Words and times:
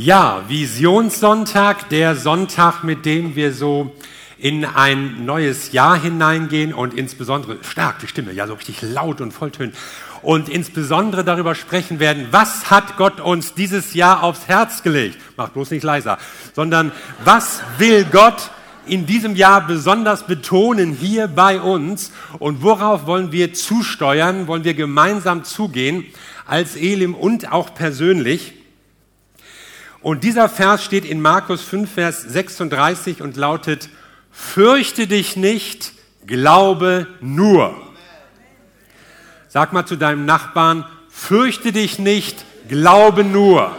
Ja, 0.00 0.44
Visionssonntag, 0.46 1.88
der 1.88 2.14
Sonntag, 2.14 2.84
mit 2.84 3.04
dem 3.04 3.34
wir 3.34 3.52
so 3.52 3.96
in 4.38 4.64
ein 4.64 5.24
neues 5.24 5.72
Jahr 5.72 6.00
hineingehen 6.00 6.72
und 6.72 6.94
insbesondere 6.94 7.56
stark 7.64 7.98
die 7.98 8.06
Stimme, 8.06 8.30
ja 8.30 8.46
so 8.46 8.54
richtig 8.54 8.80
laut 8.80 9.20
und 9.20 9.32
volltönt 9.32 9.74
und 10.22 10.48
insbesondere 10.48 11.24
darüber 11.24 11.56
sprechen 11.56 11.98
werden, 11.98 12.28
was 12.30 12.70
hat 12.70 12.96
Gott 12.96 13.20
uns 13.20 13.54
dieses 13.54 13.92
Jahr 13.94 14.22
aufs 14.22 14.46
Herz 14.46 14.84
gelegt? 14.84 15.18
Macht 15.36 15.54
bloß 15.54 15.72
nicht 15.72 15.82
leiser, 15.82 16.18
sondern 16.54 16.92
was 17.24 17.60
will 17.78 18.04
Gott 18.04 18.52
in 18.86 19.04
diesem 19.04 19.34
Jahr 19.34 19.66
besonders 19.66 20.28
betonen 20.28 20.92
hier 20.92 21.26
bei 21.26 21.60
uns 21.60 22.12
und 22.38 22.62
worauf 22.62 23.06
wollen 23.06 23.32
wir 23.32 23.52
zusteuern, 23.52 24.46
wollen 24.46 24.62
wir 24.62 24.74
gemeinsam 24.74 25.42
zugehen 25.42 26.04
als 26.46 26.76
Elim 26.76 27.16
und 27.16 27.50
auch 27.50 27.74
persönlich? 27.74 28.57
Und 30.00 30.22
dieser 30.22 30.48
Vers 30.48 30.84
steht 30.84 31.04
in 31.04 31.20
Markus 31.20 31.62
5, 31.62 31.92
Vers 31.92 32.22
36 32.22 33.20
und 33.20 33.36
lautet, 33.36 33.88
fürchte 34.30 35.06
dich 35.08 35.36
nicht, 35.36 35.92
glaube 36.26 37.08
nur. 37.20 37.74
Sag 39.48 39.72
mal 39.72 39.86
zu 39.86 39.96
deinem 39.96 40.24
Nachbarn, 40.24 40.86
fürchte 41.08 41.72
dich 41.72 41.98
nicht, 41.98 42.44
glaube 42.68 43.24
nur. 43.24 43.74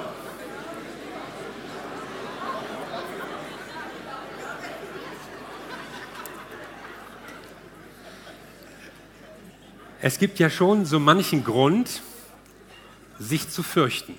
Es 10.01 10.17
gibt 10.17 10.39
ja 10.39 10.49
schon 10.49 10.85
so 10.85 10.99
manchen 10.99 11.43
Grund, 11.43 12.01
sich 13.19 13.49
zu 13.49 13.63
fürchten. 13.63 14.15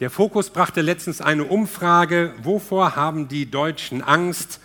Der 0.00 0.10
Fokus 0.10 0.50
brachte 0.50 0.80
letztens 0.80 1.20
eine 1.20 1.44
Umfrage, 1.44 2.32
wovor 2.42 2.96
haben 2.96 3.28
die 3.28 3.48
Deutschen 3.48 4.02
Angst? 4.02 4.58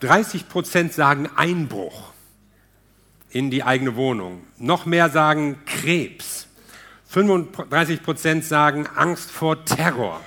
30 0.00 0.48
Prozent 0.48 0.92
sagen 0.92 1.30
Einbruch 1.36 2.10
in 3.30 3.52
die 3.52 3.62
eigene 3.62 3.94
Wohnung. 3.94 4.42
Noch 4.58 4.84
mehr 4.84 5.08
sagen 5.08 5.56
Krebs. 5.66 6.48
35 7.06 8.02
Prozent 8.02 8.44
sagen 8.44 8.88
Angst 8.96 9.30
vor 9.30 9.64
Terror. 9.64 10.20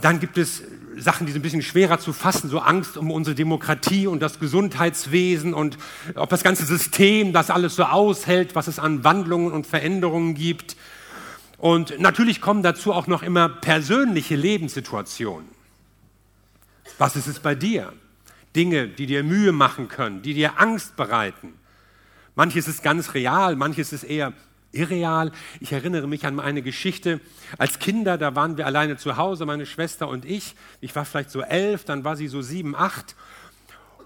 Dann 0.00 0.18
gibt 0.18 0.36
es 0.36 0.64
Sachen, 0.96 1.26
die 1.26 1.32
sind 1.32 1.40
ein 1.40 1.44
bisschen 1.44 1.62
schwerer 1.62 2.00
zu 2.00 2.12
fassen, 2.12 2.50
so 2.50 2.58
Angst 2.58 2.96
um 2.96 3.12
unsere 3.12 3.36
Demokratie 3.36 4.08
und 4.08 4.20
das 4.20 4.40
Gesundheitswesen 4.40 5.54
und 5.54 5.78
ob 6.16 6.28
das 6.30 6.42
ganze 6.42 6.66
System 6.66 7.32
das 7.32 7.50
alles 7.50 7.76
so 7.76 7.84
aushält, 7.84 8.56
was 8.56 8.66
es 8.66 8.80
an 8.80 9.04
Wandlungen 9.04 9.52
und 9.52 9.64
Veränderungen 9.64 10.34
gibt. 10.34 10.76
Und 11.58 11.98
natürlich 11.98 12.40
kommen 12.40 12.62
dazu 12.62 12.92
auch 12.92 13.06
noch 13.06 13.22
immer 13.22 13.48
persönliche 13.48 14.36
Lebenssituationen. 14.36 15.48
Was 16.98 17.16
ist 17.16 17.26
es 17.26 17.40
bei 17.40 17.54
dir? 17.54 17.92
Dinge, 18.54 18.88
die 18.88 19.06
dir 19.06 19.22
Mühe 19.22 19.52
machen 19.52 19.88
können, 19.88 20.22
die 20.22 20.34
dir 20.34 20.60
Angst 20.60 20.96
bereiten. 20.96 21.54
Manches 22.34 22.68
ist 22.68 22.82
ganz 22.82 23.14
real, 23.14 23.56
manches 23.56 23.92
ist 23.92 24.04
eher 24.04 24.32
irreal. 24.72 25.32
Ich 25.60 25.72
erinnere 25.72 26.06
mich 26.06 26.26
an 26.26 26.38
eine 26.40 26.62
Geschichte. 26.62 27.20
Als 27.58 27.78
Kinder, 27.78 28.18
da 28.18 28.34
waren 28.34 28.56
wir 28.56 28.66
alleine 28.66 28.96
zu 28.96 29.16
Hause, 29.16 29.46
meine 29.46 29.66
Schwester 29.66 30.08
und 30.08 30.24
ich. 30.24 30.54
Ich 30.80 30.94
war 30.94 31.04
vielleicht 31.04 31.30
so 31.30 31.40
elf, 31.40 31.84
dann 31.84 32.04
war 32.04 32.16
sie 32.16 32.28
so 32.28 32.42
sieben, 32.42 32.74
acht. 32.74 33.14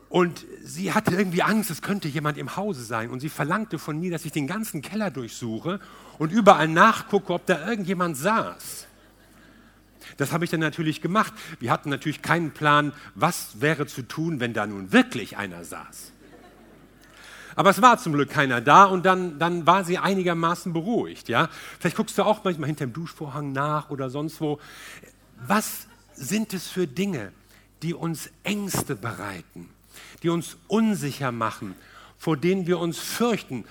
Und 0.08 0.44
sie 0.62 0.92
hatte 0.92 1.14
irgendwie 1.14 1.42
Angst, 1.42 1.70
es 1.70 1.82
könnte 1.82 2.08
jemand 2.08 2.36
im 2.36 2.56
Hause 2.56 2.82
sein. 2.82 3.10
Und 3.10 3.20
sie 3.20 3.28
verlangte 3.28 3.78
von 3.78 3.98
mir, 3.98 4.10
dass 4.10 4.24
ich 4.24 4.32
den 4.32 4.46
ganzen 4.46 4.82
Keller 4.82 5.10
durchsuche 5.10 5.80
und 6.20 6.32
überall 6.32 6.68
nachgucke, 6.68 7.32
ob 7.32 7.46
da 7.46 7.66
irgendjemand 7.66 8.14
saß. 8.14 8.86
Das 10.18 10.32
habe 10.32 10.44
ich 10.44 10.50
dann 10.50 10.60
natürlich 10.60 11.00
gemacht. 11.00 11.32
Wir 11.60 11.72
hatten 11.72 11.88
natürlich 11.88 12.20
keinen 12.20 12.50
Plan, 12.50 12.92
was 13.14 13.62
wäre 13.62 13.86
zu 13.86 14.02
tun, 14.02 14.38
wenn 14.38 14.52
da 14.52 14.66
nun 14.66 14.92
wirklich 14.92 15.38
einer 15.38 15.64
saß. 15.64 16.12
Aber 17.56 17.70
es 17.70 17.80
war 17.80 17.96
zum 17.96 18.12
Glück 18.12 18.28
keiner 18.28 18.60
da 18.60 18.84
und 18.84 19.06
dann, 19.06 19.38
dann 19.38 19.66
war 19.66 19.82
sie 19.82 19.96
einigermaßen 19.96 20.74
beruhigt. 20.74 21.30
Ja? 21.30 21.48
Vielleicht 21.78 21.96
guckst 21.96 22.18
du 22.18 22.22
auch 22.22 22.44
manchmal 22.44 22.66
hinter 22.66 22.86
dem 22.86 22.92
Duschvorhang 22.92 23.52
nach 23.52 23.88
oder 23.88 24.10
sonst 24.10 24.42
wo. 24.42 24.60
Was 25.46 25.86
sind 26.12 26.52
es 26.52 26.68
für 26.68 26.86
Dinge, 26.86 27.32
die 27.82 27.94
uns 27.94 28.28
Ängste 28.42 28.94
bereiten? 28.94 29.70
die 30.22 30.28
uns 30.28 30.56
unsicher 30.68 31.32
machen, 31.32 31.74
vor 32.20 32.36
denen 32.36 32.66
wir 32.66 32.78
uns 32.78 32.98
fürchten, 32.98 33.64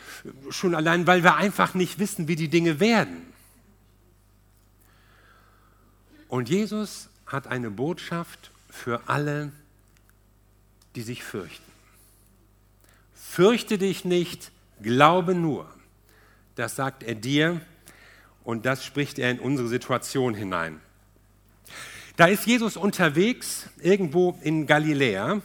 schon 0.49 0.73
allein, 0.73 1.05
weil 1.05 1.23
wir 1.23 1.35
einfach 1.35 1.75
nicht 1.75 1.99
wissen, 1.99 2.27
wie 2.27 2.35
die 2.35 2.47
Dinge 2.47 2.79
werden. 2.79 3.31
Und 6.27 6.49
Jesus 6.49 7.09
hat 7.27 7.45
eine 7.45 7.69
Botschaft 7.69 8.49
für 8.67 9.07
alle, 9.07 9.51
die 10.95 11.03
sich 11.03 11.23
fürchten. 11.23 11.71
Fürchte 13.13 13.77
dich 13.77 14.03
nicht, 14.03 14.51
glaube 14.81 15.35
nur. 15.35 15.69
Das 16.55 16.75
sagt 16.75 17.03
er 17.03 17.13
dir 17.13 17.61
und 18.43 18.65
das 18.65 18.83
spricht 18.83 19.19
er 19.19 19.29
in 19.29 19.39
unsere 19.39 19.67
Situation 19.67 20.33
hinein. 20.33 20.81
Da 22.17 22.25
ist 22.25 22.47
Jesus 22.47 22.77
unterwegs 22.77 23.69
irgendwo 23.77 24.39
in 24.41 24.65
Galiläa 24.65 25.39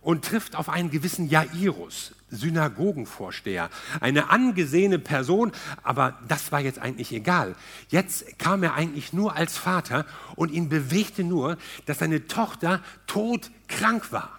und 0.00 0.24
trifft 0.24 0.56
auf 0.56 0.70
einen 0.70 0.90
gewissen 0.90 1.28
Jairus, 1.28 2.14
Synagogenvorsteher, 2.30 3.70
eine 4.00 4.30
angesehene 4.30 4.98
Person, 4.98 5.52
aber 5.82 6.18
das 6.28 6.52
war 6.52 6.60
jetzt 6.60 6.78
eigentlich 6.78 7.12
egal. 7.12 7.54
Jetzt 7.88 8.38
kam 8.38 8.62
er 8.62 8.74
eigentlich 8.74 9.12
nur 9.12 9.34
als 9.34 9.56
Vater 9.56 10.04
und 10.36 10.50
ihn 10.50 10.68
bewegte 10.68 11.24
nur, 11.24 11.56
dass 11.86 11.98
seine 11.98 12.26
Tochter 12.26 12.82
todkrank 13.06 14.12
war. 14.12 14.38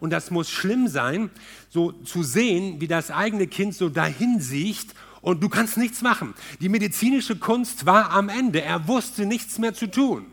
Und 0.00 0.10
das 0.10 0.30
muss 0.30 0.50
schlimm 0.50 0.88
sein, 0.88 1.30
so 1.68 1.92
zu 1.92 2.22
sehen, 2.22 2.80
wie 2.80 2.88
das 2.88 3.10
eigene 3.10 3.46
Kind 3.46 3.74
so 3.74 3.88
dahin 3.88 4.40
sieht 4.40 4.94
und 5.20 5.42
du 5.42 5.48
kannst 5.48 5.76
nichts 5.76 6.02
machen. 6.02 6.34
Die 6.60 6.68
medizinische 6.68 7.36
Kunst 7.36 7.86
war 7.86 8.10
am 8.10 8.28
Ende. 8.28 8.60
Er 8.60 8.86
wusste 8.88 9.24
nichts 9.24 9.58
mehr 9.58 9.72
zu 9.72 9.90
tun. 9.90 10.26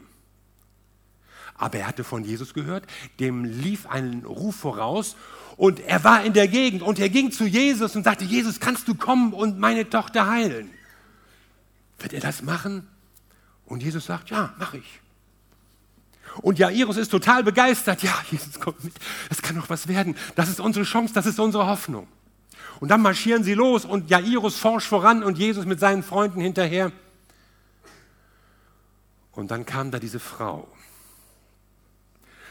Aber 1.55 1.77
er 1.77 1.87
hatte 1.87 2.03
von 2.03 2.25
Jesus 2.25 2.53
gehört, 2.53 2.85
dem 3.19 3.45
lief 3.45 3.85
ein 3.85 4.25
Ruf 4.25 4.55
voraus 4.55 5.15
und 5.61 5.79
er 5.81 6.03
war 6.03 6.23
in 6.23 6.33
der 6.33 6.47
Gegend 6.47 6.81
und 6.81 6.97
er 6.97 7.09
ging 7.09 7.31
zu 7.31 7.45
Jesus 7.45 7.95
und 7.95 8.03
sagte, 8.03 8.25
Jesus, 8.25 8.59
kannst 8.59 8.87
du 8.87 8.95
kommen 8.95 9.31
und 9.31 9.59
meine 9.59 9.87
Tochter 9.87 10.27
heilen? 10.27 10.71
Wird 11.99 12.13
er 12.13 12.19
das 12.19 12.41
machen? 12.41 12.87
Und 13.67 13.83
Jesus 13.83 14.07
sagt, 14.07 14.31
ja, 14.31 14.55
mache 14.57 14.79
ich. 14.79 14.99
Und 16.41 16.57
Jairus 16.57 16.97
ist 16.97 17.09
total 17.09 17.43
begeistert. 17.43 18.01
Ja, 18.01 18.11
Jesus, 18.31 18.59
kommt 18.59 18.83
mit. 18.83 18.95
Das 19.29 19.43
kann 19.43 19.55
doch 19.55 19.69
was 19.69 19.87
werden. 19.87 20.15
Das 20.33 20.49
ist 20.49 20.59
unsere 20.59 20.83
Chance, 20.83 21.13
das 21.13 21.27
ist 21.27 21.39
unsere 21.39 21.67
Hoffnung. 21.67 22.07
Und 22.79 22.89
dann 22.89 23.03
marschieren 23.03 23.43
sie 23.43 23.53
los 23.53 23.85
und 23.85 24.09
Jairus 24.09 24.57
forscht 24.57 24.87
voran 24.87 25.21
und 25.21 25.37
Jesus 25.37 25.67
mit 25.67 25.79
seinen 25.79 26.01
Freunden 26.01 26.41
hinterher. 26.41 26.91
Und 29.31 29.51
dann 29.51 29.67
kam 29.67 29.91
da 29.91 29.99
diese 29.99 30.19
Frau 30.19 30.67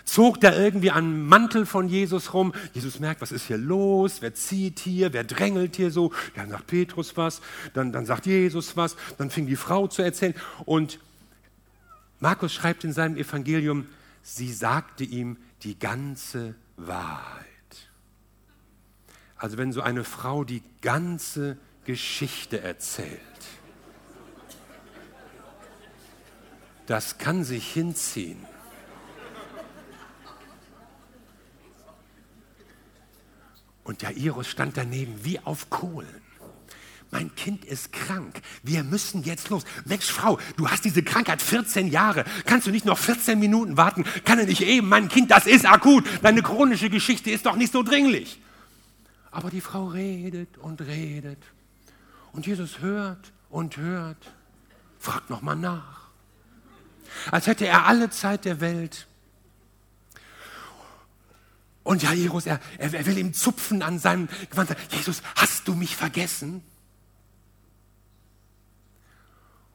zog 0.04 0.40
da 0.40 0.54
irgendwie 0.54 0.90
an 0.90 1.26
Mantel 1.26 1.66
von 1.66 1.88
Jesus 1.88 2.34
rum. 2.34 2.52
Jesus 2.72 3.00
merkt, 3.00 3.20
was 3.20 3.32
ist 3.32 3.46
hier 3.46 3.58
los? 3.58 4.22
Wer 4.22 4.34
zieht 4.34 4.78
hier? 4.78 5.12
Wer 5.12 5.24
drängelt 5.24 5.76
hier 5.76 5.90
so? 5.90 6.12
Dann 6.34 6.50
sagt 6.50 6.66
Petrus 6.66 7.16
was, 7.16 7.40
dann, 7.74 7.92
dann 7.92 8.06
sagt 8.06 8.26
Jesus 8.26 8.76
was, 8.76 8.96
dann 9.18 9.30
fing 9.30 9.46
die 9.46 9.56
Frau 9.56 9.86
zu 9.86 10.02
erzählen. 10.02 10.34
Und 10.64 11.00
Markus 12.18 12.52
schreibt 12.52 12.84
in 12.84 12.92
seinem 12.92 13.16
Evangelium, 13.16 13.86
sie 14.22 14.52
sagte 14.52 15.04
ihm 15.04 15.38
die 15.62 15.78
ganze 15.78 16.54
Wahrheit. 16.76 17.46
Also 19.36 19.56
wenn 19.56 19.72
so 19.72 19.80
eine 19.80 20.04
Frau 20.04 20.44
die 20.44 20.62
ganze 20.82 21.56
Geschichte 21.84 22.60
erzählt, 22.60 23.20
das 26.86 27.18
kann 27.18 27.44
sich 27.44 27.72
hinziehen. 27.72 28.49
Und 33.90 34.02
Jairus 34.02 34.46
stand 34.46 34.76
daneben 34.76 35.16
wie 35.24 35.40
auf 35.40 35.68
Kohlen. 35.68 36.22
Mein 37.10 37.34
Kind 37.34 37.64
ist 37.64 37.92
krank. 37.92 38.40
Wir 38.62 38.84
müssen 38.84 39.24
jetzt 39.24 39.48
los. 39.48 39.64
Mensch, 39.84 40.04
Frau, 40.04 40.38
du 40.56 40.68
hast 40.68 40.84
diese 40.84 41.02
Krankheit 41.02 41.42
14 41.42 41.88
Jahre. 41.88 42.24
Kannst 42.46 42.68
du 42.68 42.70
nicht 42.70 42.84
noch 42.84 42.98
14 42.98 43.36
Minuten 43.36 43.76
warten? 43.76 44.04
Kann 44.24 44.38
er 44.38 44.46
nicht 44.46 44.60
eben? 44.60 44.88
Mein 44.88 45.08
Kind, 45.08 45.32
das 45.32 45.44
ist 45.48 45.66
akut. 45.66 46.04
Deine 46.22 46.40
chronische 46.40 46.88
Geschichte 46.88 47.32
ist 47.32 47.46
doch 47.46 47.56
nicht 47.56 47.72
so 47.72 47.82
dringlich. 47.82 48.40
Aber 49.32 49.50
die 49.50 49.60
Frau 49.60 49.88
redet 49.88 50.56
und 50.58 50.82
redet. 50.82 51.42
Und 52.30 52.46
Jesus 52.46 52.78
hört 52.78 53.32
und 53.48 53.76
hört. 53.76 54.30
Fragt 55.00 55.30
nochmal 55.30 55.56
nach. 55.56 56.10
Als 57.32 57.48
hätte 57.48 57.66
er 57.66 57.86
alle 57.86 58.08
Zeit 58.10 58.44
der 58.44 58.60
Welt. 58.60 59.08
Und 61.82 62.02
Jairus, 62.02 62.46
er, 62.46 62.60
er 62.78 63.06
will 63.06 63.18
ihm 63.18 63.32
zupfen 63.32 63.82
an 63.82 63.98
seinem 63.98 64.28
Gewand. 64.50 64.76
Jesus, 64.90 65.22
hast 65.34 65.66
du 65.66 65.74
mich 65.74 65.96
vergessen? 65.96 66.62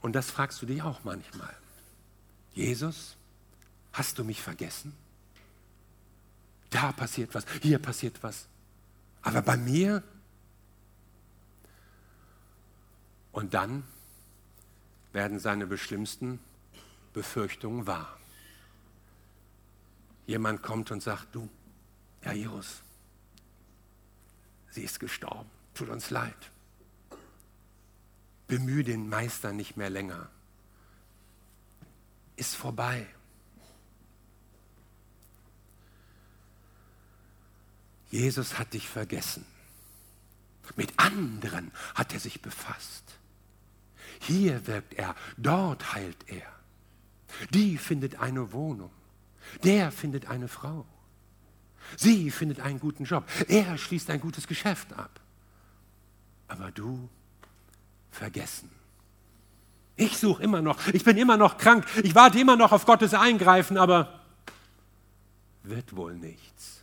Und 0.01 0.13
das 0.13 0.29
fragst 0.29 0.61
du 0.61 0.67
dich 0.67 0.83
auch 0.83 1.03
manchmal. 1.03 1.55
Jesus, 2.53 3.17
hast 3.91 4.19
du 4.19 4.23
mich 4.23 4.41
vergessen? 4.41 4.93
Da 6.69 6.91
passiert 6.91 7.33
was, 7.33 7.45
hier 7.61 7.79
passiert 7.79 8.21
was. 8.21 8.47
Aber 9.23 9.41
bei 9.41 9.57
mir? 9.57 10.03
Und 13.31 13.53
dann 13.53 13.83
werden 15.11 15.39
seine 15.39 15.65
beschlimmsten 15.65 16.39
Befürchtungen 17.13 17.87
wahr. 17.87 18.19
Jemand 20.27 20.61
kommt 20.61 20.91
und 20.91 21.01
sagt, 21.01 21.33
du, 21.33 21.49
Jairus, 22.25 22.81
sie 24.71 24.81
ist 24.81 24.99
gestorben, 24.99 25.49
tut 25.75 25.89
uns 25.89 26.09
leid. 26.09 26.51
Bemühe 28.47 28.83
den 28.83 29.07
Meister 29.07 29.51
nicht 29.51 29.77
mehr 29.77 29.91
länger. 29.91 30.29
Ist 32.35 32.55
vorbei. 32.55 33.05
Jesus 38.09 38.57
hat 38.57 38.73
dich 38.73 38.89
vergessen. 38.89 39.45
Mit 40.75 40.97
anderen 40.97 41.71
hat 41.93 42.13
er 42.13 42.19
sich 42.19 42.41
befasst. 42.41 43.03
Hier 44.19 44.65
wirkt 44.65 44.95
er, 44.95 45.15
dort 45.37 45.93
heilt 45.93 46.27
er. 46.27 46.51
Die 47.51 47.77
findet 47.77 48.19
eine 48.19 48.51
Wohnung. 48.51 48.91
Der 49.63 49.91
findet 49.91 50.25
eine 50.27 50.47
Frau. 50.47 50.87
Sie 51.97 52.31
findet 52.31 52.59
einen 52.59 52.79
guten 52.79 53.05
Job. 53.05 53.25
Er 53.47 53.77
schließt 53.77 54.09
ein 54.09 54.19
gutes 54.19 54.47
Geschäft 54.47 54.93
ab. 54.93 55.19
Aber 56.47 56.71
du 56.71 57.09
vergessen. 58.11 58.69
Ich 59.95 60.17
suche 60.17 60.43
immer 60.43 60.61
noch. 60.61 60.85
Ich 60.87 61.03
bin 61.03 61.17
immer 61.17 61.37
noch 61.37 61.57
krank. 61.57 61.85
Ich 62.03 62.15
warte 62.15 62.39
immer 62.39 62.55
noch 62.55 62.71
auf 62.71 62.85
Gottes 62.85 63.13
Eingreifen, 63.13 63.77
aber 63.77 64.19
wird 65.63 65.95
wohl 65.95 66.13
nichts. 66.15 66.81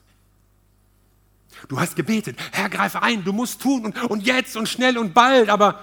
Du 1.69 1.79
hast 1.79 1.95
gebetet, 1.95 2.39
Herr, 2.51 2.69
greife 2.69 3.03
ein, 3.03 3.23
du 3.23 3.33
musst 3.33 3.63
tun 3.63 3.85
und, 3.85 4.03
und 4.05 4.23
jetzt 4.23 4.57
und 4.57 4.69
schnell 4.69 4.99
und 4.99 5.15
bald, 5.15 5.49
aber 5.49 5.81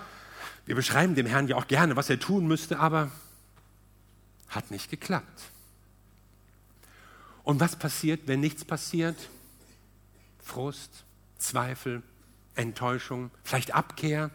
wir 0.65 0.75
beschreiben 0.75 1.15
dem 1.15 1.25
Herrn 1.25 1.47
ja 1.47 1.55
auch 1.55 1.67
gerne, 1.67 1.95
was 1.95 2.09
er 2.09 2.19
tun 2.19 2.47
müsste, 2.47 2.79
aber 2.79 3.11
hat 4.49 4.71
nicht 4.71 4.89
geklappt. 4.89 5.51
Und 7.49 7.59
was 7.59 7.75
passiert, 7.75 8.27
wenn 8.27 8.41
nichts 8.41 8.63
passiert? 8.63 9.17
Frust, 10.37 11.03
Zweifel, 11.39 12.03
Enttäuschung, 12.53 13.31
vielleicht 13.43 13.73
Abkehr. 13.73 14.29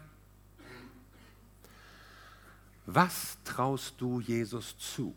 Was 2.85 3.37
traust 3.45 3.93
du 3.99 4.19
Jesus 4.19 4.77
zu? 4.77 5.15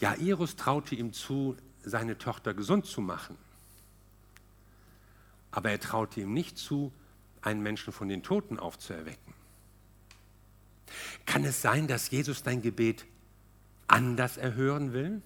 Jairus 0.00 0.56
traute 0.56 0.96
ihm 0.96 1.14
zu, 1.14 1.56
seine 1.82 2.18
Tochter 2.18 2.52
gesund 2.52 2.84
zu 2.84 3.00
machen. 3.00 3.38
Aber 5.50 5.70
er 5.70 5.80
traute 5.80 6.20
ihm 6.20 6.34
nicht 6.34 6.58
zu, 6.58 6.92
einen 7.40 7.62
Menschen 7.62 7.94
von 7.94 8.10
den 8.10 8.22
Toten 8.22 8.58
aufzuerwecken. 8.58 9.32
Kann 11.24 11.42
es 11.44 11.62
sein, 11.62 11.88
dass 11.88 12.10
Jesus 12.10 12.42
dein 12.42 12.60
Gebet 12.60 13.06
anders 13.92 14.36
erhören 14.36 14.92
will? 14.92 15.22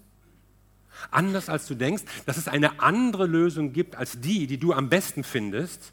Anders 1.11 1.49
als 1.49 1.67
du 1.67 1.75
denkst, 1.75 2.05
dass 2.25 2.37
es 2.37 2.49
eine 2.49 2.81
andere 2.81 3.27
Lösung 3.27 3.73
gibt 3.73 3.97
als 3.97 4.21
die, 4.21 4.47
die 4.47 4.59
du 4.59 4.73
am 4.73 4.89
besten 4.89 5.25
findest? 5.25 5.93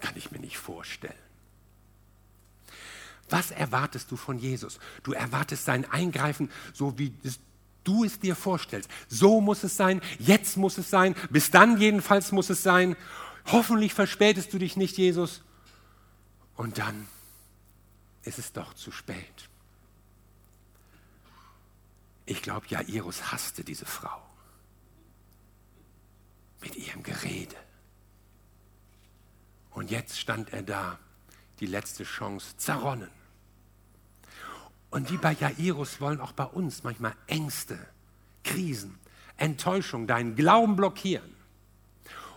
Kann 0.00 0.14
ich 0.16 0.30
mir 0.30 0.38
nicht 0.38 0.58
vorstellen. 0.58 1.14
Was 3.28 3.50
erwartest 3.52 4.10
du 4.10 4.16
von 4.16 4.38
Jesus? 4.38 4.80
Du 5.02 5.12
erwartest 5.12 5.64
sein 5.64 5.90
Eingreifen, 5.90 6.50
so 6.72 6.98
wie 6.98 7.14
du 7.84 8.04
es 8.04 8.18
dir 8.18 8.34
vorstellst. 8.34 8.90
So 9.08 9.40
muss 9.40 9.62
es 9.62 9.76
sein, 9.76 10.00
jetzt 10.18 10.56
muss 10.56 10.78
es 10.78 10.90
sein, 10.90 11.14
bis 11.30 11.50
dann 11.50 11.78
jedenfalls 11.78 12.32
muss 12.32 12.50
es 12.50 12.62
sein. 12.62 12.96
Hoffentlich 13.46 13.94
verspätest 13.94 14.52
du 14.52 14.58
dich 14.58 14.76
nicht, 14.76 14.98
Jesus. 14.98 15.42
Und 16.56 16.78
dann 16.78 17.06
ist 18.24 18.38
es 18.38 18.52
doch 18.52 18.74
zu 18.74 18.90
spät. 18.90 19.49
Ich 22.30 22.42
glaube, 22.42 22.64
Jairus 22.68 23.32
hasste 23.32 23.64
diese 23.64 23.86
Frau 23.86 24.22
mit 26.60 26.76
ihrem 26.76 27.02
Gerede. 27.02 27.56
Und 29.72 29.90
jetzt 29.90 30.16
stand 30.16 30.52
er 30.52 30.62
da, 30.62 31.00
die 31.58 31.66
letzte 31.66 32.04
Chance 32.04 32.56
zerronnen. 32.56 33.10
Und 34.90 35.10
wie 35.10 35.16
bei 35.16 35.32
Jairus 35.32 36.00
wollen 36.00 36.20
auch 36.20 36.30
bei 36.30 36.44
uns 36.44 36.84
manchmal 36.84 37.16
Ängste, 37.26 37.84
Krisen, 38.44 38.96
Enttäuschung 39.36 40.06
deinen 40.06 40.36
Glauben 40.36 40.76
blockieren. 40.76 41.34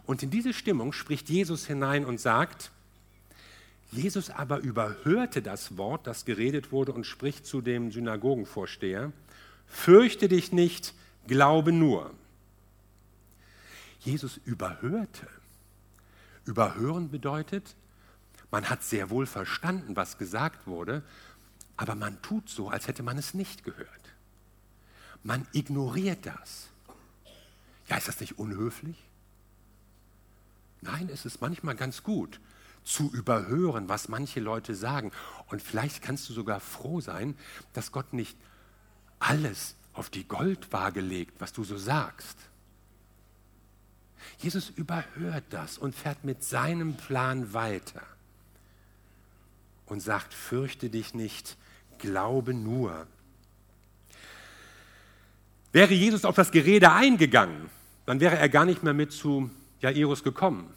Und 0.07 0.23
in 0.23 0.31
diese 0.31 0.55
Stimmung 0.55 0.91
spricht 0.91 1.29
Jesus 1.29 1.67
hinein 1.67 2.03
und 2.03 2.19
sagt, 2.19 2.71
Jesus 3.91 4.31
aber 4.31 4.57
überhörte 4.57 5.43
das 5.43 5.77
Wort, 5.77 6.07
das 6.07 6.25
geredet 6.25 6.71
wurde, 6.71 6.93
und 6.93 7.05
spricht 7.05 7.45
zu 7.45 7.61
dem 7.61 7.91
Synagogenvorsteher, 7.91 9.13
fürchte 9.67 10.27
dich 10.27 10.51
nicht, 10.51 10.93
glaube 11.27 11.71
nur. 11.71 12.11
Jesus 13.99 14.37
überhörte. 14.45 15.27
Überhören 16.45 17.09
bedeutet, 17.09 17.75
man 18.51 18.69
hat 18.69 18.83
sehr 18.83 19.09
wohl 19.09 19.25
verstanden, 19.25 19.95
was 19.95 20.17
gesagt 20.17 20.67
wurde, 20.67 21.03
aber 21.77 21.95
man 21.95 22.21
tut 22.21 22.49
so, 22.49 22.69
als 22.69 22.87
hätte 22.87 23.01
man 23.01 23.17
es 23.17 23.33
nicht 23.33 23.63
gehört. 23.63 23.87
Man 25.23 25.47
ignoriert 25.53 26.25
das. 26.25 26.69
Ja, 27.87 27.97
ist 27.97 28.07
das 28.07 28.19
nicht 28.19 28.37
unhöflich? 28.37 28.97
Nein, 30.81 31.09
es 31.11 31.25
ist 31.25 31.41
manchmal 31.41 31.75
ganz 31.75 32.03
gut 32.03 32.39
zu 32.83 33.11
überhören, 33.13 33.87
was 33.87 34.09
manche 34.09 34.39
Leute 34.41 34.75
sagen. 34.75 35.11
Und 35.47 35.61
vielleicht 35.61 36.01
kannst 36.01 36.27
du 36.29 36.33
sogar 36.33 36.59
froh 36.59 36.99
sein, 36.99 37.35
dass 37.71 37.91
Gott 37.91 38.11
nicht 38.13 38.37
alles 39.23 39.75
auf 39.93 40.09
die 40.09 40.27
Goldwaage 40.27 41.01
legt, 41.01 41.39
was 41.39 41.53
du 41.53 41.63
so 41.63 41.77
sagst. 41.77 42.37
Jesus 44.39 44.69
überhört 44.69 45.45
das 45.51 45.77
und 45.77 45.95
fährt 45.95 46.23
mit 46.23 46.43
seinem 46.43 46.95
Plan 46.95 47.53
weiter 47.53 48.01
und 49.85 50.01
sagt, 50.01 50.33
fürchte 50.33 50.89
dich 50.89 51.13
nicht, 51.13 51.57
glaube 51.99 52.53
nur. 52.53 53.07
Wäre 55.71 55.93
Jesus 55.93 56.25
auf 56.25 56.35
das 56.35 56.51
Gerede 56.51 56.91
eingegangen, 56.91 57.69
dann 58.05 58.19
wäre 58.19 58.37
er 58.37 58.49
gar 58.49 58.65
nicht 58.65 58.83
mehr 58.83 58.93
mit 58.93 59.11
zu 59.11 59.49
Jairus 59.79 60.23
gekommen. 60.23 60.71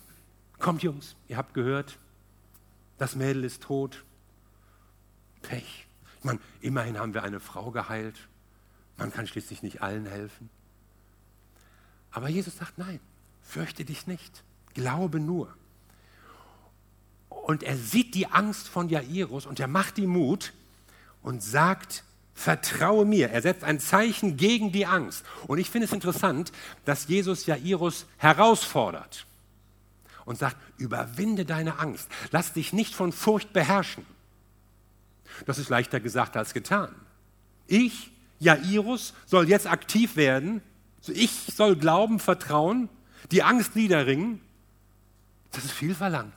Kommt 0.59 0.83
Jungs, 0.83 1.17
ihr 1.29 1.37
habt 1.37 1.55
gehört, 1.55 1.99
das 2.99 3.15
Mädel 3.15 3.45
ist 3.45 3.63
tot. 3.63 4.05
Pech. 5.43 5.87
Ich 6.19 6.25
meine, 6.25 6.41
immerhin 6.61 6.99
haben 6.99 7.15
wir 7.15 7.23
eine 7.23 7.41
Frau 7.41 7.71
geheilt. 7.71 8.17
Man 8.97 9.13
kann 9.13 9.27
schließlich 9.27 9.63
nicht 9.63 9.83
allen 9.83 10.07
helfen. 10.07 10.49
Aber 12.11 12.29
Jesus 12.29 12.57
sagt, 12.57 12.79
nein, 12.79 13.01
fürchte 13.43 13.85
dich 13.85 14.07
nicht, 14.07 14.43
glaube 14.75 15.21
nur. 15.21 15.55
Und 17.29 17.63
er 17.63 17.77
sieht 17.77 18.15
die 18.15 18.27
Angst 18.27 18.69
von 18.69 18.89
Jairus 18.89 19.47
und 19.47 19.61
er 19.61 19.69
macht 19.69 19.99
ihm 19.99 20.11
Mut 20.11 20.53
und 21.23 21.43
sagt, 21.43 22.05
vertraue 22.35 23.05
mir. 23.05 23.31
Er 23.31 23.43
setzt 23.43 23.65
ein 23.65 23.81
Zeichen 23.81 24.37
gegen 24.37 24.73
die 24.73 24.87
Angst. 24.87 25.25
Und 25.47 25.59
ich 25.59 25.71
finde 25.71 25.87
es 25.87 25.93
interessant, 25.93 26.53
dass 26.85 27.09
Jesus 27.09 27.47
Jairus 27.47 28.07
herausfordert 28.19 29.27
und 30.25 30.39
sagt, 30.39 30.57
überwinde 30.77 31.45
deine 31.45 31.79
Angst. 31.79 32.09
Lass 32.31 32.53
dich 32.53 32.73
nicht 32.73 32.95
von 32.95 33.13
Furcht 33.13 33.53
beherrschen. 33.53 34.05
Das 35.47 35.59
ist 35.59 35.69
leichter 35.69 36.01
gesagt 36.01 36.37
als 36.37 36.53
getan. 36.53 36.95
Ich, 37.67 38.13
Jairus, 38.39 39.15
soll 39.27 39.49
jetzt 39.49 39.67
aktiv 39.67 40.17
werden. 40.17 40.63
Ich 41.09 41.31
soll 41.55 41.77
glauben, 41.77 42.19
vertrauen, 42.19 42.89
die 43.31 43.43
Angst 43.43 43.77
niederringen. 43.77 44.41
Das 45.53 45.65
ist 45.65 45.73
viel 45.73 45.95
verlangt. 45.95 46.35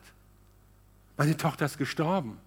Meine 1.18 1.36
Tochter 1.36 1.66
ist 1.66 1.78
gestorben. 1.78 2.38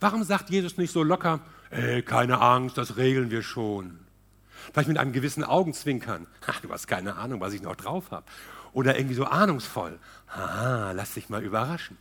Warum 0.00 0.24
sagt 0.24 0.50
Jesus 0.50 0.78
nicht 0.78 0.92
so 0.92 1.02
locker, 1.02 1.40
hey, 1.70 2.02
keine 2.02 2.40
Angst, 2.40 2.78
das 2.78 2.96
regeln 2.96 3.30
wir 3.30 3.42
schon? 3.42 4.00
Vielleicht 4.72 4.88
mit 4.88 4.98
einem 4.98 5.12
gewissen 5.12 5.44
Augenzwinkern. 5.44 6.26
Ach, 6.46 6.60
du 6.60 6.70
hast 6.70 6.86
keine 6.86 7.16
Ahnung, 7.16 7.40
was 7.40 7.52
ich 7.52 7.62
noch 7.62 7.76
drauf 7.76 8.10
habe. 8.10 8.24
Oder 8.72 8.96
irgendwie 8.96 9.14
so 9.14 9.24
ahnungsvoll. 9.24 9.98
Aha, 10.28 10.92
lass 10.92 11.14
dich 11.14 11.28
mal 11.28 11.42
überraschen. 11.42 11.98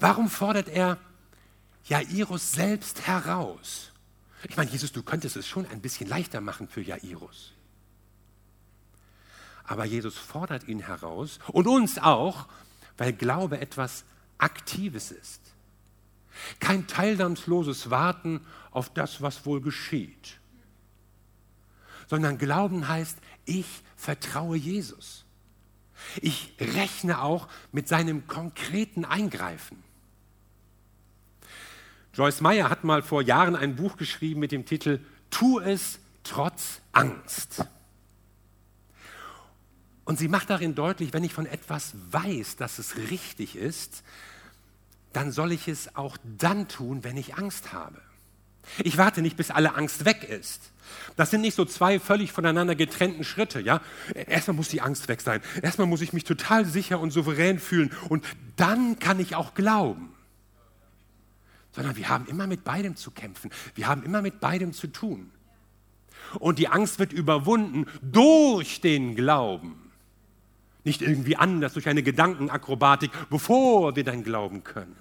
Warum 0.00 0.28
fordert 0.28 0.68
er 0.68 0.98
Jairus 1.84 2.52
selbst 2.52 3.06
heraus? 3.06 3.91
Ich 4.48 4.56
meine, 4.56 4.70
Jesus, 4.70 4.92
du 4.92 5.02
könntest 5.02 5.36
es 5.36 5.46
schon 5.46 5.66
ein 5.66 5.80
bisschen 5.80 6.08
leichter 6.08 6.40
machen 6.40 6.68
für 6.68 6.80
Jairus. 6.80 7.52
Aber 9.64 9.84
Jesus 9.84 10.18
fordert 10.18 10.66
ihn 10.68 10.80
heraus 10.80 11.38
und 11.48 11.66
uns 11.66 11.98
auch, 11.98 12.46
weil 12.96 13.12
Glaube 13.12 13.60
etwas 13.60 14.04
Aktives 14.38 15.12
ist. 15.12 15.40
Kein 16.60 16.86
teilnahmsloses 16.86 17.90
Warten 17.90 18.44
auf 18.70 18.92
das, 18.92 19.22
was 19.22 19.46
wohl 19.46 19.60
geschieht. 19.60 20.38
Sondern 22.08 22.38
Glauben 22.38 22.88
heißt, 22.88 23.18
ich 23.44 23.66
vertraue 23.96 24.56
Jesus. 24.56 25.24
Ich 26.20 26.54
rechne 26.58 27.22
auch 27.22 27.48
mit 27.70 27.86
seinem 27.86 28.26
konkreten 28.26 29.04
Eingreifen. 29.04 29.82
Joyce 32.14 32.42
Meyer 32.42 32.68
hat 32.68 32.84
mal 32.84 33.02
vor 33.02 33.22
Jahren 33.22 33.56
ein 33.56 33.76
Buch 33.76 33.96
geschrieben 33.96 34.40
mit 34.40 34.52
dem 34.52 34.66
Titel 34.66 35.00
Tu 35.30 35.58
es 35.60 35.98
trotz 36.24 36.80
Angst. 36.92 37.64
Und 40.04 40.18
sie 40.18 40.28
macht 40.28 40.50
darin 40.50 40.74
deutlich, 40.74 41.12
wenn 41.12 41.24
ich 41.24 41.32
von 41.32 41.46
etwas 41.46 41.94
weiß, 42.10 42.56
dass 42.56 42.78
es 42.78 42.96
richtig 43.10 43.56
ist, 43.56 44.02
dann 45.12 45.32
soll 45.32 45.52
ich 45.52 45.68
es 45.68 45.96
auch 45.96 46.18
dann 46.38 46.68
tun, 46.68 47.04
wenn 47.04 47.16
ich 47.16 47.36
Angst 47.36 47.72
habe. 47.72 48.00
Ich 48.84 48.98
warte 48.98 49.22
nicht, 49.22 49.36
bis 49.36 49.50
alle 49.50 49.74
Angst 49.74 50.04
weg 50.04 50.24
ist. 50.24 50.70
Das 51.16 51.30
sind 51.30 51.40
nicht 51.40 51.54
so 51.54 51.64
zwei 51.64 51.98
völlig 51.98 52.32
voneinander 52.32 52.74
getrennten 52.74 53.24
Schritte, 53.24 53.60
ja? 53.60 53.80
Erstmal 54.14 54.56
muss 54.56 54.68
die 54.68 54.80
Angst 54.80 55.08
weg 55.08 55.20
sein. 55.20 55.40
Erstmal 55.62 55.86
muss 55.86 56.00
ich 56.00 56.12
mich 56.12 56.24
total 56.24 56.64
sicher 56.64 57.00
und 57.00 57.10
souverän 57.10 57.58
fühlen 57.58 57.90
und 58.08 58.24
dann 58.56 58.98
kann 58.98 59.18
ich 59.18 59.34
auch 59.34 59.54
glauben. 59.54 60.11
Sondern 61.72 61.96
wir 61.96 62.08
haben 62.08 62.26
immer 62.26 62.46
mit 62.46 62.64
beidem 62.64 62.96
zu 62.96 63.10
kämpfen. 63.10 63.50
Wir 63.74 63.86
haben 63.86 64.02
immer 64.02 64.22
mit 64.22 64.40
beidem 64.40 64.72
zu 64.72 64.86
tun. 64.86 65.30
Und 66.38 66.58
die 66.58 66.68
Angst 66.68 66.98
wird 66.98 67.12
überwunden 67.12 67.86
durch 68.02 68.80
den 68.80 69.14
Glauben. 69.14 69.90
Nicht 70.84 71.02
irgendwie 71.02 71.36
anders, 71.36 71.74
durch 71.74 71.88
eine 71.88 72.02
Gedankenakrobatik, 72.02 73.10
bevor 73.30 73.94
wir 73.96 74.04
dann 74.04 74.24
glauben 74.24 74.64
können. 74.64 74.96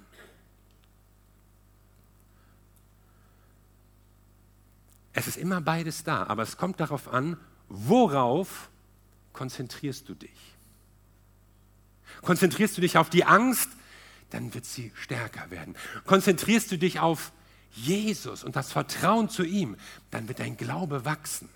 Es 5.13 5.27
ist 5.27 5.37
immer 5.37 5.61
beides 5.61 6.03
da, 6.03 6.23
aber 6.27 6.43
es 6.43 6.57
kommt 6.57 6.79
darauf 6.79 7.11
an, 7.11 7.37
worauf 7.67 8.69
konzentrierst 9.33 10.07
du 10.07 10.15
dich? 10.15 10.55
Konzentrierst 12.21 12.77
du 12.77 12.81
dich 12.81 12.97
auf 12.97 13.09
die 13.09 13.25
Angst, 13.25 13.69
dann 14.31 14.53
wird 14.53 14.65
sie 14.65 14.91
stärker 14.95 15.51
werden. 15.51 15.75
Konzentrierst 16.05 16.71
du 16.71 16.77
dich 16.77 17.00
auf 17.00 17.31
Jesus 17.71 18.43
und 18.43 18.55
das 18.55 18.71
Vertrauen 18.71 19.29
zu 19.29 19.43
ihm, 19.43 19.77
dann 20.09 20.27
wird 20.27 20.39
dein 20.39 20.57
Glaube 20.57 21.05
wachsen. 21.05 21.50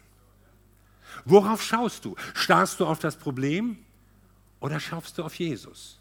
Worauf 1.26 1.62
schaust 1.64 2.06
du? 2.06 2.16
Starrst 2.34 2.80
du 2.80 2.86
auf 2.86 3.00
das 3.00 3.16
Problem 3.16 3.78
oder 4.60 4.80
schaust 4.80 5.18
du 5.18 5.24
auf 5.24 5.36
Jesus? 5.36 6.00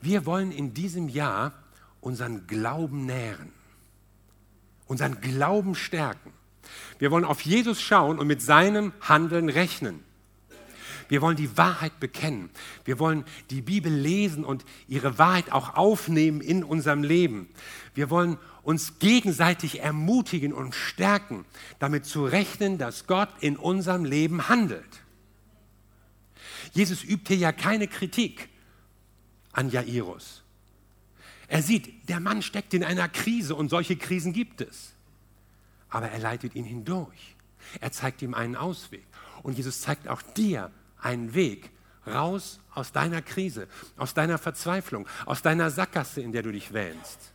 Wir 0.00 0.26
wollen 0.26 0.52
in 0.52 0.74
diesem 0.74 1.08
Jahr 1.08 1.52
unseren 2.00 2.46
Glauben 2.46 3.06
nähren 3.06 3.52
unseren 4.86 5.20
Glauben 5.20 5.74
stärken. 5.74 6.32
Wir 6.98 7.10
wollen 7.10 7.24
auf 7.24 7.40
Jesus 7.42 7.80
schauen 7.80 8.18
und 8.18 8.26
mit 8.26 8.42
seinem 8.42 8.92
Handeln 9.00 9.48
rechnen. 9.48 10.02
Wir 11.08 11.22
wollen 11.22 11.36
die 11.36 11.56
Wahrheit 11.56 12.00
bekennen. 12.00 12.50
Wir 12.84 12.98
wollen 12.98 13.24
die 13.50 13.62
Bibel 13.62 13.92
lesen 13.92 14.44
und 14.44 14.64
ihre 14.88 15.18
Wahrheit 15.18 15.52
auch 15.52 15.74
aufnehmen 15.74 16.40
in 16.40 16.64
unserem 16.64 17.02
Leben. 17.02 17.48
Wir 17.94 18.10
wollen 18.10 18.38
uns 18.62 18.98
gegenseitig 18.98 19.80
ermutigen 19.80 20.52
und 20.52 20.74
stärken, 20.74 21.44
damit 21.78 22.06
zu 22.06 22.24
rechnen, 22.24 22.78
dass 22.78 23.06
Gott 23.06 23.28
in 23.40 23.56
unserem 23.56 24.04
Leben 24.04 24.48
handelt. 24.48 25.02
Jesus 26.72 27.04
übt 27.04 27.28
hier 27.28 27.36
ja 27.36 27.52
keine 27.52 27.86
Kritik 27.86 28.48
an 29.52 29.70
Jairus. 29.70 30.42
Er 31.46 31.62
sieht, 31.62 32.08
der 32.08 32.20
Mann 32.20 32.42
steckt 32.42 32.74
in 32.74 32.82
einer 32.82 33.08
Krise 33.08 33.54
und 33.54 33.68
solche 33.68 33.96
Krisen 33.96 34.32
gibt 34.32 34.60
es. 34.60 34.94
Aber 35.88 36.08
er 36.08 36.18
leitet 36.18 36.54
ihn 36.54 36.64
hindurch. 36.64 37.36
Er 37.80 37.92
zeigt 37.92 38.22
ihm 38.22 38.34
einen 38.34 38.56
Ausweg. 38.56 39.06
Und 39.42 39.56
Jesus 39.56 39.82
zeigt 39.82 40.08
auch 40.08 40.22
dir 40.22 40.72
einen 41.04 41.34
Weg 41.34 41.70
raus 42.06 42.60
aus 42.74 42.92
deiner 42.92 43.22
Krise, 43.22 43.68
aus 43.96 44.14
deiner 44.14 44.38
Verzweiflung, 44.38 45.06
aus 45.26 45.42
deiner 45.42 45.70
Sackgasse, 45.70 46.20
in 46.20 46.32
der 46.32 46.42
du 46.42 46.52
dich 46.52 46.72
wähnst. 46.72 47.32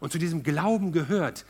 Und 0.00 0.12
zu 0.12 0.18
diesem 0.18 0.42
Glauben 0.42 0.92
gehört, 0.92 1.44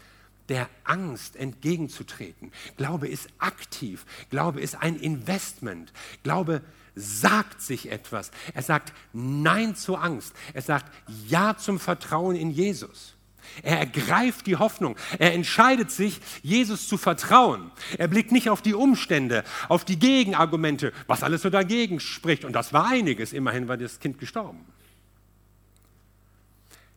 der 0.48 0.68
Angst 0.84 1.36
entgegenzutreten. 1.36 2.52
Glaube 2.76 3.08
ist 3.08 3.28
aktiv. 3.38 4.06
Glaube 4.30 4.60
ist 4.60 4.76
ein 4.76 4.96
Investment. 4.96 5.92
Glaube 6.22 6.62
sagt 6.94 7.60
sich 7.60 7.90
etwas. 7.90 8.30
Er 8.54 8.62
sagt 8.62 8.92
Nein 9.12 9.76
zur 9.76 10.02
Angst. 10.02 10.34
Er 10.54 10.62
sagt 10.62 10.90
Ja 11.26 11.56
zum 11.56 11.78
Vertrauen 11.78 12.34
in 12.34 12.50
Jesus. 12.50 13.14
Er 13.62 13.78
ergreift 13.78 14.46
die 14.46 14.56
Hoffnung. 14.56 14.96
Er 15.18 15.34
entscheidet 15.34 15.90
sich, 15.90 16.20
Jesus 16.42 16.88
zu 16.88 16.98
vertrauen. 16.98 17.70
Er 17.96 18.08
blickt 18.08 18.32
nicht 18.32 18.50
auf 18.50 18.62
die 18.62 18.74
Umstände, 18.74 19.44
auf 19.68 19.84
die 19.84 19.98
Gegenargumente, 19.98 20.92
was 21.06 21.22
alles 21.22 21.42
so 21.42 21.50
dagegen 21.50 22.00
spricht. 22.00 22.44
Und 22.44 22.52
das 22.52 22.72
war 22.72 22.86
einiges. 22.86 23.32
Immerhin 23.32 23.68
war 23.68 23.76
das 23.76 24.00
Kind 24.00 24.18
gestorben. 24.18 24.64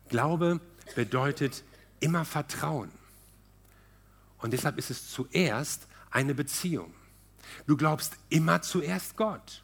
Glaube 0.10 0.60
bedeutet 0.96 1.64
immer 2.00 2.26
Vertrauen. 2.26 2.92
Und 4.40 4.52
deshalb 4.52 4.78
ist 4.78 4.92
es 4.92 5.10
zuerst 5.10 5.88
eine 6.10 6.34
Beziehung. 6.34 6.94
Du 7.68 7.78
glaubst 7.78 8.18
immer 8.30 8.62
zuerst 8.62 9.16
Gott 9.16 9.64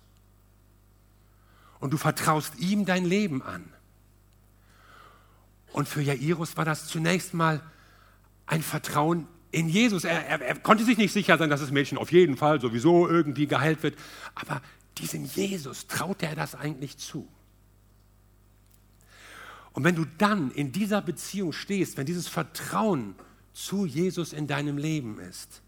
und 1.80 1.92
du 1.92 1.98
vertraust 1.98 2.58
ihm 2.60 2.86
dein 2.86 3.06
Leben 3.06 3.42
an. 3.42 3.72
Und 5.78 5.88
für 5.88 6.02
Jairus 6.02 6.58
war 6.58 6.66
das 6.66 6.88
zunächst 6.88 7.36
mal 7.36 7.62
ein 8.48 8.64
Vertrauen 8.64 9.28
in 9.52 9.70
Jesus. 9.70 10.06
Er, 10.06 10.26
er, 10.26 10.42
er, 10.42 10.56
konnte 10.56 10.84
sich 10.84 10.98
nicht 10.98 11.14
sicher 11.14 11.38
sein, 11.38 11.52
dass 11.52 11.60
das 11.62 11.70
Mädchen 11.70 12.00
auf 12.00 12.12
jeden 12.12 12.36
Fall 12.36 12.60
sowieso 12.60 13.08
irgendwie 13.08 13.46
geheilt 13.46 13.84
wird. 13.84 13.96
Aber 14.34 14.64
diesem 14.98 15.26
Jesus 15.26 15.86
traute 15.86 16.26
er 16.26 16.36
das 16.36 16.56
eigentlich 16.56 16.98
zu. 16.98 17.28
Und 19.72 19.84
wenn 19.84 19.94
du 19.94 20.06
dann 20.18 20.50
in 20.50 20.72
dieser 20.72 21.00
Beziehung 21.04 21.54
stehst, 21.54 21.96
wenn 21.98 22.08
dieses 22.08 22.28
Vertrauen 22.28 23.14
zu 23.54 23.86
Jesus 23.86 24.34
in 24.34 24.48
deinem 24.48 24.80
Leben 24.80 25.20
ist, 25.20 25.62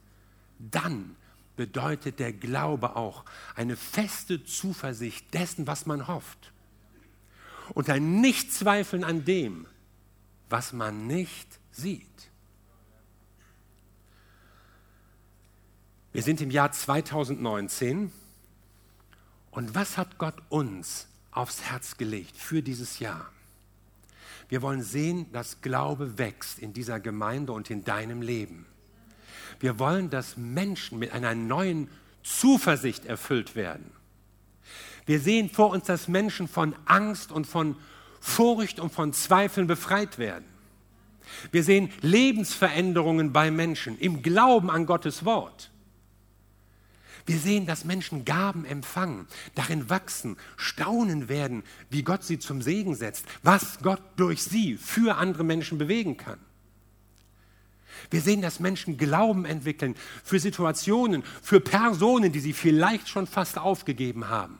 dann 0.58 1.16
bedeutet 1.56 2.18
der 2.18 2.34
Glaube 2.34 2.96
auch 2.96 3.26
eine 3.54 3.76
feste 3.76 4.44
Zuversicht 4.44 5.32
dessen, 5.36 5.68
was 5.68 5.86
man 5.86 6.08
hofft. 6.08 6.52
Und 7.76 7.92
ein 7.92 8.22
Nichtzweifeln 8.22 9.04
an 9.04 9.24
dem, 9.24 9.68
was 10.50 10.74
man 10.74 11.08
nicht 11.08 11.60
sieht. 11.72 12.08
Wir 16.12 16.24
sind 16.24 16.42
im 16.42 16.50
Jahr 16.50 16.72
2019 16.72 18.12
und 19.52 19.76
was 19.76 19.98
hat 19.98 20.18
Gott 20.18 20.36
uns 20.50 21.08
aufs 21.32 21.62
Herz 21.62 21.98
gelegt 21.98 22.36
für 22.36 22.64
dieses 22.64 23.00
Jahr? 23.00 23.30
Wir 24.50 24.64
wollen 24.64 24.82
sehen, 24.82 25.32
dass 25.32 25.62
Glaube 25.62 26.18
wächst 26.18 26.58
in 26.58 26.74
dieser 26.74 27.00
Gemeinde 27.00 27.54
und 27.54 27.70
in 27.70 27.84
deinem 27.84 28.24
Leben. 28.24 28.66
Wir 29.60 29.78
wollen, 29.78 30.10
dass 30.10 30.38
Menschen 30.38 30.98
mit 30.98 31.12
einer 31.14 31.36
neuen 31.36 31.90
Zuversicht 32.24 33.06
erfüllt 33.06 33.56
werden. 33.56 33.92
Wir 35.06 35.20
sehen 35.20 35.50
vor 35.50 35.70
uns, 35.70 35.86
dass 35.86 36.08
Menschen 36.08 36.48
von 36.48 36.76
Angst 36.86 37.32
und 37.32 37.46
von 37.46 37.76
Furcht 38.20 38.80
und 38.80 38.92
von 38.92 39.14
Zweifeln 39.14 39.68
befreit 39.68 40.18
werden. 40.18 40.46
Wir 41.52 41.64
sehen 41.64 41.90
Lebensveränderungen 42.02 43.32
bei 43.34 43.52
Menschen 43.52 43.98
im 44.00 44.22
Glauben 44.22 44.70
an 44.70 44.86
Gottes 44.86 45.26
Wort. 45.26 45.72
Wir 47.26 47.38
sehen, 47.38 47.68
dass 47.68 47.86
Menschen 47.86 48.26
Gaben 48.26 48.66
empfangen, 48.66 49.28
darin 49.54 49.90
wachsen, 49.90 50.38
staunen 50.58 51.30
werden, 51.30 51.64
wie 51.92 52.02
Gott 52.02 52.24
sie 52.24 52.40
zum 52.40 52.64
Segen 52.64 52.96
setzt, 52.96 53.26
was 53.44 53.80
Gott 53.84 54.02
durch 54.16 54.42
sie 54.42 54.76
für 54.78 55.18
andere 55.18 55.44
Menschen 55.44 55.78
bewegen 55.78 56.18
kann. 56.18 56.40
Wir 58.10 58.22
sehen, 58.22 58.42
dass 58.42 58.60
Menschen 58.60 58.98
Glauben 58.98 59.46
entwickeln 59.46 59.96
für 60.24 60.40
Situationen, 60.40 61.24
für 61.44 61.60
Personen, 61.60 62.32
die 62.32 62.40
sie 62.40 62.54
vielleicht 62.54 63.08
schon 63.08 63.28
fast 63.28 63.60
aufgegeben 63.60 64.30
haben. 64.30 64.60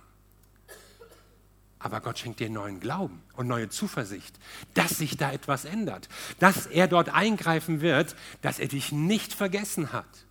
Aber 1.80 2.02
Gott 2.02 2.20
schenkt 2.20 2.42
dir 2.42 2.50
neuen 2.50 2.80
Glauben 2.80 3.22
und 3.36 3.48
neue 3.48 3.70
Zuversicht, 3.70 4.38
dass 4.74 4.98
sich 4.98 5.16
da 5.16 5.32
etwas 5.32 5.66
ändert, 5.66 6.10
dass 6.40 6.66
er 6.66 6.88
dort 6.88 7.10
eingreifen 7.10 7.82
wird, 7.82 8.16
dass 8.42 8.60
er 8.60 8.68
dich 8.68 8.92
nicht 8.92 9.34
vergessen 9.34 9.94
hat. 9.94 10.26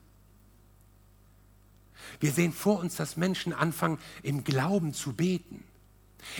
Wir 2.20 2.32
sehen 2.32 2.52
vor 2.52 2.80
uns, 2.80 2.96
dass 2.96 3.16
Menschen 3.16 3.52
anfangen, 3.52 3.98
im 4.22 4.44
Glauben 4.44 4.92
zu 4.92 5.14
beten, 5.14 5.64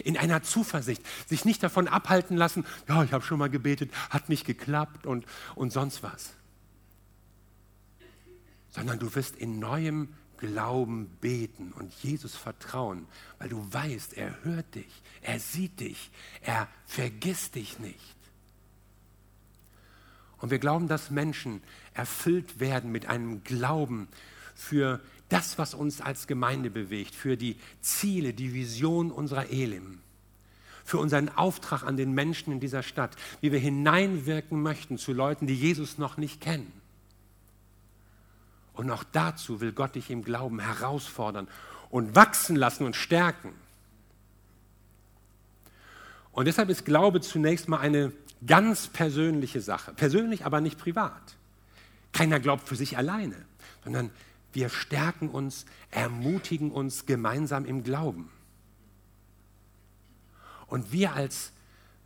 in 0.05 0.19
einer 0.19 0.43
Zuversicht, 0.43 1.03
sich 1.27 1.45
nicht 1.45 1.62
davon 1.62 1.88
abhalten 1.88 2.37
lassen, 2.37 2.67
ja, 2.88 3.03
ich 3.03 3.12
habe 3.12 3.25
schon 3.25 3.38
mal 3.38 3.49
gebetet, 3.49 3.91
hat 4.11 4.29
nicht 4.29 4.45
geklappt 4.45 5.07
und, 5.07 5.25
und 5.55 5.73
sonst 5.73 6.03
was 6.03 6.33
sondern 8.71 8.99
du 8.99 9.15
wirst 9.15 9.37
in 9.37 9.59
neuem 9.59 10.15
Glauben 10.38 11.09
beten 11.21 11.73
und 11.73 11.92
Jesus 12.02 12.35
vertrauen, 12.35 13.07
weil 13.38 13.49
du 13.49 13.66
weißt, 13.73 14.14
er 14.16 14.45
hört 14.45 14.75
dich, 14.75 15.02
er 15.21 15.38
sieht 15.38 15.80
dich, 15.80 16.11
er 16.40 16.68
vergisst 16.87 17.54
dich 17.54 17.78
nicht. 17.78 18.16
Und 20.38 20.50
wir 20.50 20.59
glauben, 20.59 20.88
dass 20.88 21.11
Menschen 21.11 21.62
erfüllt 21.95 22.61
werden 22.61 22.92
mit 22.92 23.07
einem 23.07 23.42
Glauben 23.42 24.09
für 24.54 25.00
das, 25.28 25.59
was 25.59 25.75
uns 25.75 26.00
als 26.00 26.26
Gemeinde 26.26 26.71
bewegt, 26.71 27.14
für 27.14 27.37
die 27.37 27.57
Ziele, 27.80 28.33
die 28.33 28.54
Vision 28.54 29.11
unserer 29.11 29.50
Elim, 29.50 29.99
für 30.85 30.99
unseren 30.99 31.28
Auftrag 31.28 31.83
an 31.83 31.97
den 31.97 32.12
Menschen 32.12 32.52
in 32.52 32.61
dieser 32.61 32.83
Stadt, 32.83 33.16
wie 33.40 33.52
wir 33.52 33.59
hineinwirken 33.59 34.62
möchten 34.62 34.97
zu 34.97 35.12
Leuten, 35.12 35.47
die 35.47 35.54
Jesus 35.54 35.99
noch 35.99 36.16
nicht 36.16 36.40
kennen. 36.40 36.73
Und 38.78 38.92
auch 38.92 39.02
dazu 39.11 39.61
will 39.61 39.73
Gott 39.73 39.97
dich 39.97 40.08
im 40.08 40.23
Glauben 40.23 40.61
herausfordern 40.61 41.49
und 41.90 42.14
wachsen 42.14 42.54
lassen 42.54 42.87
und 42.87 42.94
stärken. 42.94 43.52
Und 46.30 46.44
deshalb 46.44 46.68
ist 46.68 46.85
Glaube 46.85 47.20
zunächst 47.20 47.68
mal 47.68 47.80
eine 47.80 48.12
ganz 48.47 48.87
persönliche 48.87 49.61
Sache. 49.61 49.92
Persönlich, 49.94 50.47
aber 50.47 50.61
nicht 50.61 50.78
privat. 50.78 51.35
Keiner 52.12 52.38
glaubt 52.38 52.68
für 52.68 52.76
sich 52.76 52.97
alleine, 52.97 53.35
sondern 53.82 54.11
wir 54.52 54.68
stärken 54.68 55.28
uns, 55.28 55.66
ermutigen 55.90 56.70
uns 56.70 57.04
gemeinsam 57.04 57.64
im 57.64 57.82
Glauben. 57.82 58.30
Und 60.68 60.92
wir 60.92 61.14
als 61.14 61.50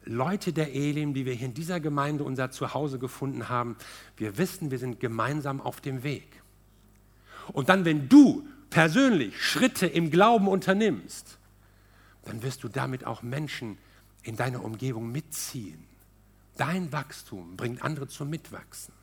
Leute 0.07 0.55
der 0.55 0.75
Elim, 0.75 1.13
die 1.13 1.27
wir 1.27 1.35
hier 1.35 1.49
in 1.49 1.55
dieser 1.55 1.81
Gemeinde 1.81 2.25
unser 2.25 2.51
Zuhause 2.51 2.99
gefunden 2.99 3.51
haben, 3.51 3.77
wir 4.17 4.39
wissen, 4.39 4.71
wir 4.71 4.79
sind 4.79 5.01
gemeinsam 5.01 5.61
auf 5.61 5.83
dem 5.83 6.03
Weg. 6.03 6.42
Und 7.53 7.69
dann, 7.69 7.85
wenn 7.85 8.09
du 8.09 8.47
persönlich 8.71 9.43
Schritte 9.43 9.87
im 9.87 10.11
Glauben 10.11 10.49
unternimmst, 10.49 11.39
dann 12.25 12.43
wirst 12.43 12.63
du 12.65 12.69
damit 12.69 13.05
auch 13.05 13.23
Menschen 13.23 13.79
in 14.23 14.37
deiner 14.37 14.65
Umgebung 14.65 15.11
mitziehen. 15.11 15.85
Dein 16.57 16.93
Wachstum 16.93 17.57
bringt 17.57 17.83
andere 17.83 18.09
zum 18.09 18.31
Mitwachsen. 18.31 18.95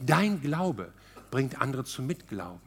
Dein 0.00 0.40
Glaube 0.40 0.92
bringt 1.30 1.60
andere 1.60 1.84
zum 1.84 2.06
Mitglauben. 2.06 2.60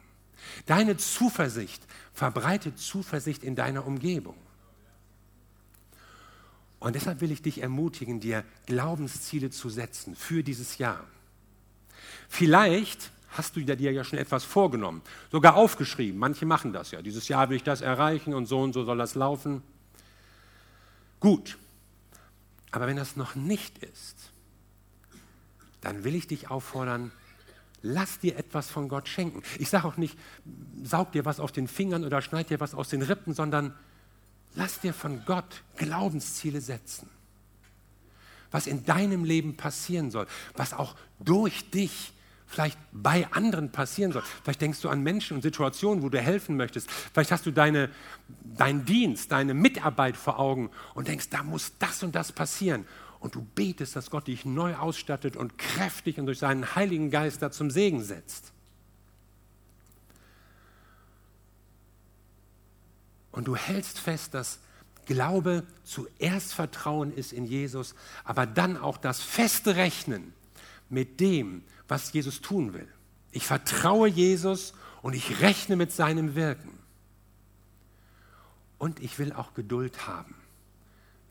Deine 0.66 0.98
Zuversicht 0.98 1.86
verbreitet 2.14 2.78
Zuversicht 2.78 3.44
in 3.44 3.56
deiner 3.56 3.86
Umgebung. 3.86 4.36
Und 6.80 6.96
deshalb 6.96 7.20
will 7.20 7.32
ich 7.32 7.42
dich 7.42 7.62
ermutigen, 7.62 8.20
dir 8.22 8.46
Glaubensziele 8.66 9.50
zu 9.50 9.70
setzen 9.70 10.16
für 10.16 10.44
dieses 10.44 10.78
Jahr. 10.78 11.06
Vielleicht 12.30 13.12
hast 13.32 13.56
du 13.56 13.62
dir 13.62 13.92
ja 13.92 14.04
schon 14.04 14.20
etwas 14.20 14.44
vorgenommen, 14.44 15.02
sogar 15.32 15.56
aufgeschrieben. 15.56 16.20
Manche 16.20 16.46
machen 16.46 16.74
das 16.74 16.92
ja. 16.92 17.02
Dieses 17.02 17.28
Jahr 17.28 17.50
will 17.50 17.58
ich 17.58 17.64
das 17.64 17.82
erreichen 17.82 18.34
und 18.34 18.48
so 18.48 18.60
und 18.62 18.74
so 18.74 18.84
soll 18.84 18.98
das 18.98 19.16
laufen. 19.16 19.62
Gut. 21.20 21.58
Aber 22.72 22.88
wenn 22.88 22.98
das 22.98 23.16
noch 23.16 23.36
nicht 23.36 23.80
ist, 23.80 24.32
dann 25.82 26.04
will 26.04 26.16
ich 26.16 26.28
dich 26.28 26.50
auffordern, 26.50 27.12
lass 27.82 28.20
dir 28.20 28.38
etwas 28.38 28.70
von 28.70 28.90
Gott 28.90 29.08
schenken. 29.08 29.42
Ich 29.58 29.70
sage 29.70 29.88
auch 29.88 29.98
nicht, 29.98 30.18
saug 30.84 31.12
dir 31.12 31.26
was 31.26 31.40
aus 31.40 31.52
den 31.52 31.68
Fingern 31.68 32.04
oder 32.04 32.22
schneid 32.22 32.50
dir 32.50 32.60
was 32.60 32.76
aus 32.76 32.90
den 32.90 33.02
Rippen, 33.02 33.34
sondern 33.34 33.74
lass 34.56 34.80
dir 34.80 34.94
von 34.94 35.24
Gott 35.26 35.64
Glaubensziele 35.78 36.62
setzen. 36.62 37.10
Was 38.52 38.68
in 38.68 38.86
deinem 38.86 39.24
Leben 39.24 39.56
passieren 39.56 40.12
soll, 40.12 40.28
was 40.56 40.74
auch 40.74 40.96
durch 41.20 41.70
dich 41.70 42.12
vielleicht 42.50 42.80
bei 42.92 43.28
anderen 43.32 43.72
passieren 43.72 44.12
soll. 44.12 44.24
Vielleicht 44.44 44.62
denkst 44.62 44.82
du 44.82 44.90
an 44.90 45.02
Menschen 45.02 45.38
und 45.38 45.44
Situationen, 45.44 46.04
wo 46.04 46.10
du 46.10 46.20
helfen 46.20 46.58
möchtest. 46.58 46.90
Vielleicht 46.92 47.32
hast 47.32 47.46
du 47.46 47.52
deine, 47.52 47.90
deinen 48.44 48.86
Dienst, 48.86 49.32
deine 49.32 49.54
Mitarbeit 49.54 50.18
vor 50.18 50.40
Augen 50.40 50.72
und 50.96 51.08
denkst, 51.08 51.30
da 51.30 51.44
muss 51.44 51.74
das 51.78 52.02
und 52.02 52.16
das 52.16 52.32
passieren. 52.32 52.86
Und 53.20 53.36
du 53.36 53.46
betest, 53.54 53.96
dass 53.96 54.10
Gott 54.10 54.28
dich 54.28 54.46
neu 54.46 54.76
ausstattet 54.76 55.38
und 55.38 55.58
kräftig 55.58 56.20
und 56.20 56.26
durch 56.26 56.40
seinen 56.40 56.76
Heiligen 56.76 57.12
Geist 57.12 57.42
da 57.42 57.52
zum 57.52 57.70
Segen 57.70 58.04
setzt. 58.04 58.52
Und 63.32 63.48
du 63.48 63.56
hältst 63.56 64.00
fest, 64.00 64.34
dass 64.34 64.60
Glaube 65.06 65.64
zuerst 65.84 66.54
Vertrauen 66.54 67.14
ist 67.14 67.32
in 67.32 67.46
Jesus, 67.46 67.94
aber 68.24 68.48
dann 68.48 68.76
auch 68.76 68.98
das 68.98 69.22
feste 69.22 69.76
Rechnen 69.76 70.34
mit 70.90 71.20
dem, 71.20 71.64
was 71.88 72.12
Jesus 72.12 72.42
tun 72.42 72.74
will. 72.74 72.88
Ich 73.32 73.46
vertraue 73.46 74.08
Jesus 74.08 74.74
und 75.02 75.14
ich 75.14 75.42
rechne 75.42 75.76
mit 75.76 75.92
seinem 75.92 76.36
Wirken. 76.36 76.78
Und 78.78 79.00
ich 79.02 79.20
will 79.20 79.34
auch 79.34 79.54
Geduld 79.54 80.08
haben. 80.08 80.36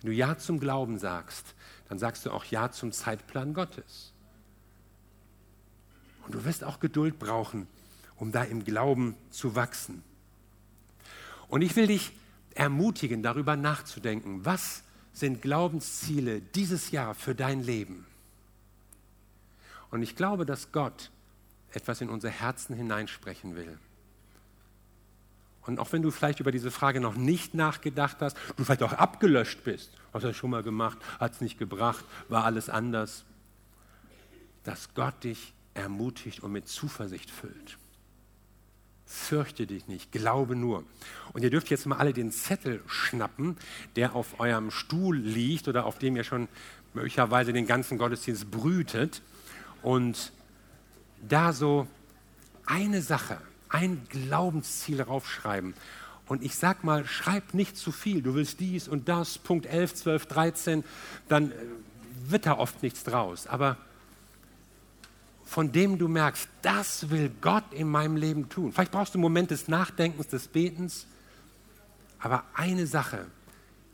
Wenn 0.01 0.11
du 0.11 0.17
Ja 0.17 0.39
zum 0.39 0.61
Glauben 0.61 0.99
sagst, 0.99 1.55
dann 1.89 1.99
sagst 1.99 2.25
du 2.27 2.31
auch 2.31 2.45
Ja 2.45 2.71
zum 2.71 2.93
Zeitplan 2.93 3.55
Gottes. 3.55 4.13
Und 6.25 6.35
du 6.35 6.45
wirst 6.45 6.63
auch 6.63 6.79
Geduld 6.79 7.19
brauchen, 7.19 7.67
um 8.17 8.33
da 8.33 8.45
im 8.45 8.65
Glauben 8.65 9.17
zu 9.31 9.55
wachsen. 9.55 10.03
Und 11.49 11.63
ich 11.63 11.75
will 11.75 11.87
dich 11.87 12.13
ermutigen, 12.55 13.23
darüber 13.23 13.57
nachzudenken, 13.57 14.45
was 14.45 14.83
sind 15.13 15.41
Glaubensziele 15.43 16.41
dieses 16.41 16.91
Jahr 16.91 17.15
für 17.15 17.35
dein 17.35 17.63
Leben? 17.63 18.07
Und 19.91 20.03
ich 20.03 20.17
glaube, 20.17 20.45
dass 20.45 20.73
Gott 20.73 21.11
etwas 21.73 22.01
in 22.01 22.09
unser 22.09 22.31
Herzen 22.31 22.75
hineinsprechen 22.75 23.57
will. 23.57 23.79
Und 25.63 25.81
auch 25.81 25.93
wenn 25.93 26.01
du 26.01 26.11
vielleicht 26.11 26.41
über 26.41 26.51
diese 26.51 26.71
Frage 26.71 26.99
noch 26.99 27.15
nicht 27.15 27.53
nachgedacht 27.53 28.19
hast, 28.21 28.39
du 28.57 28.65
vielleicht 28.65 28.83
auch 28.83 28.95
abgelöscht 28.95 29.65
bist, 29.65 29.93
hast 30.15 30.25
du 30.25 30.33
schon 30.33 30.51
mal 30.51 30.63
gemacht, 30.63 30.97
hat 31.21 31.33
es 31.33 31.41
nicht 31.43 31.59
gebracht, 31.59 32.05
war 32.29 32.45
alles 32.45 32.71
anders, 32.71 33.25
dass 34.65 34.95
Gott 34.95 35.25
dich 35.25 35.53
ermutigt 35.75 36.43
und 36.43 36.53
mit 36.53 36.69
Zuversicht 36.69 37.31
füllt. 37.31 37.77
Fürchte 39.05 39.67
dich 39.67 39.89
nicht, 39.89 40.11
glaube 40.11 40.57
nur. 40.57 40.85
Und 41.35 41.43
ihr 41.43 41.51
dürft 41.51 41.69
jetzt 41.71 41.87
mal 41.87 41.97
alle 41.97 42.13
den 42.15 42.31
Zettel 42.31 42.83
schnappen, 42.87 43.57
der 43.97 44.15
auf 44.15 44.41
eurem 44.41 44.71
Stuhl 44.71 45.17
liegt 45.17 45.69
oder 45.69 45.85
auf 45.85 45.99
dem 45.99 46.17
ihr 46.17 46.25
schon 46.25 46.49
möglicherweise 46.95 47.53
den 47.53 47.67
ganzen 47.67 47.99
Gottesdienst 47.99 48.51
brütet 48.51 49.23
und 49.83 50.33
da 51.29 51.53
so 51.53 51.87
eine 52.67 53.03
Sache, 53.03 53.39
ein 53.69 54.07
Glaubensziel 54.09 55.03
raufschreiben. 55.03 55.75
Und 56.27 56.43
ich 56.43 56.57
sag 56.57 56.85
mal, 56.85 57.07
schreib 57.07 57.55
nicht 57.55 57.77
zu 57.77 57.91
viel. 57.91 58.23
Du 58.23 58.35
willst 58.35 58.61
dies 58.61 58.87
und 58.87 59.09
das, 59.09 59.39
Punkt 59.39 59.67
11, 59.67 59.95
12, 59.95 60.27
13, 60.27 60.85
dann 61.29 61.53
äh, 61.53 61.55
wird 62.27 62.47
da 62.47 62.59
oft 62.59 62.83
nichts 62.83 63.03
draus. 63.05 63.47
Aber 63.47 63.79
von 65.47 65.73
dem 65.73 65.97
du 65.97 66.09
merkst, 66.09 66.47
das 66.61 67.09
will 67.09 67.31
Gott 67.41 67.65
in 67.73 67.89
meinem 67.89 68.17
Leben 68.17 68.51
tun. 68.51 68.73
Vielleicht 68.73 68.93
brauchst 68.93 69.15
du 69.15 69.17
einen 69.17 69.23
Moment 69.23 69.51
des 69.51 69.67
Nachdenkens, 69.69 70.29
des 70.29 70.49
Betens, 70.49 71.07
aber 72.19 72.45
eine 72.53 72.87
Sache, 72.87 73.27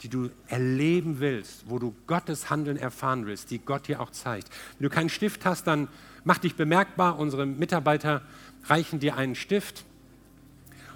die 0.04 0.10
du 0.10 0.28
erleben 0.48 1.18
willst, 1.18 1.64
wo 1.66 1.78
du 1.78 1.94
Gottes 2.06 2.50
Handeln 2.50 2.76
erfahren 2.76 3.24
willst, 3.24 3.50
die 3.50 3.58
Gott 3.58 3.88
dir 3.88 4.02
auch 4.02 4.10
zeigt. 4.10 4.50
Wenn 4.78 4.88
du 4.88 4.94
keinen 4.94 5.08
Stift 5.08 5.46
hast, 5.46 5.66
dann 5.66 5.88
mach 6.24 6.36
dich 6.36 6.56
bemerkbar. 6.56 7.18
Unsere 7.18 7.46
Mitarbeiter 7.46 8.20
reichen 8.64 9.00
dir 9.00 9.16
einen 9.16 9.34
Stift. 9.34 9.84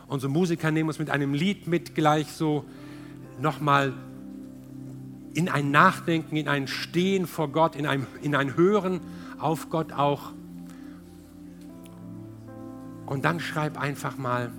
Unsere 0.08 0.30
Musiker 0.30 0.70
nehmen 0.70 0.90
uns 0.90 0.98
mit 0.98 1.08
einem 1.08 1.32
Lied 1.32 1.66
mit 1.66 1.94
gleich 1.94 2.30
so 2.32 2.66
nochmal 3.40 3.94
in 5.32 5.48
ein 5.48 5.70
Nachdenken, 5.70 6.36
in 6.36 6.48
ein 6.48 6.68
Stehen 6.68 7.26
vor 7.26 7.48
Gott, 7.48 7.76
in 7.76 7.86
ein, 7.86 8.06
in 8.20 8.34
ein 8.34 8.56
Hören 8.56 9.00
auf 9.38 9.70
Gott 9.70 9.92
auch. 9.92 10.32
Und 13.06 13.24
dann 13.24 13.40
schreib 13.40 13.80
einfach 13.80 14.18
mal, 14.18 14.52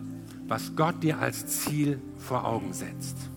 was 0.48 0.76
Gott 0.76 1.04
dir 1.04 1.20
als 1.20 1.46
Ziel 1.46 2.02
vor 2.18 2.46
Augen 2.46 2.74
setzt. 2.74 3.29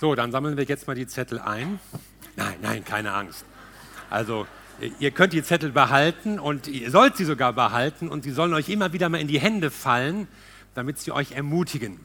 So, 0.00 0.14
dann 0.14 0.32
sammeln 0.32 0.56
wir 0.56 0.64
jetzt 0.64 0.86
mal 0.86 0.94
die 0.94 1.06
Zettel 1.06 1.38
ein. 1.38 1.78
Nein, 2.34 2.54
nein, 2.62 2.84
keine 2.86 3.12
Angst. 3.12 3.44
Also, 4.08 4.46
ihr 4.98 5.10
könnt 5.10 5.34
die 5.34 5.42
Zettel 5.42 5.72
behalten 5.72 6.38
und 6.38 6.68
ihr 6.68 6.90
sollt 6.90 7.18
sie 7.18 7.26
sogar 7.26 7.52
behalten 7.52 8.08
und 8.08 8.24
sie 8.24 8.30
sollen 8.30 8.54
euch 8.54 8.70
immer 8.70 8.94
wieder 8.94 9.10
mal 9.10 9.20
in 9.20 9.28
die 9.28 9.38
Hände 9.38 9.70
fallen, 9.70 10.26
damit 10.74 10.98
sie 10.98 11.12
euch 11.12 11.32
ermutigen 11.32 12.00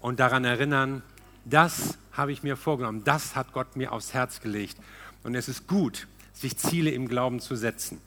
und 0.00 0.18
daran 0.18 0.44
erinnern, 0.44 1.02
das 1.44 1.96
habe 2.10 2.32
ich 2.32 2.42
mir 2.42 2.56
vorgenommen, 2.56 3.04
das 3.04 3.36
hat 3.36 3.52
Gott 3.52 3.76
mir 3.76 3.92
aufs 3.92 4.14
Herz 4.14 4.40
gelegt. 4.40 4.76
Und 5.22 5.36
es 5.36 5.48
ist 5.48 5.68
gut, 5.68 6.08
sich 6.32 6.56
Ziele 6.56 6.90
im 6.90 7.06
Glauben 7.06 7.38
zu 7.38 7.54
setzen. 7.54 8.00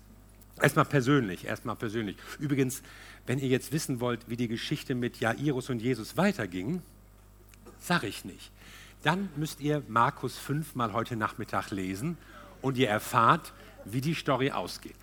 Erstmal 0.62 0.84
persönlich, 0.84 1.46
erstmal 1.46 1.78
persönlich. 1.78 2.18
Übrigens, 2.38 2.82
wenn 3.28 3.40
ihr 3.40 3.48
jetzt 3.48 3.72
wissen 3.72 4.02
wollt, 4.02 4.28
wie 4.28 4.36
die 4.36 4.50
Geschichte 4.50 4.94
mit 4.94 5.22
Jairus 5.22 5.70
und 5.70 5.82
Jesus 5.82 6.18
weiterging, 6.18 6.82
sage 7.80 8.08
ich 8.08 8.26
nicht 8.26 8.52
dann 9.06 9.30
müsst 9.36 9.62
ihr 9.62 9.84
Markus 9.88 10.36
5 10.36 10.74
mal 10.74 10.92
heute 10.92 11.16
Nachmittag 11.16 11.70
lesen 11.70 12.18
und 12.64 12.76
ihr 12.76 12.90
erfahrt, 12.90 13.54
wie 13.86 14.02
die 14.02 14.16
Story 14.16 14.50
ausgeht. 14.50 14.96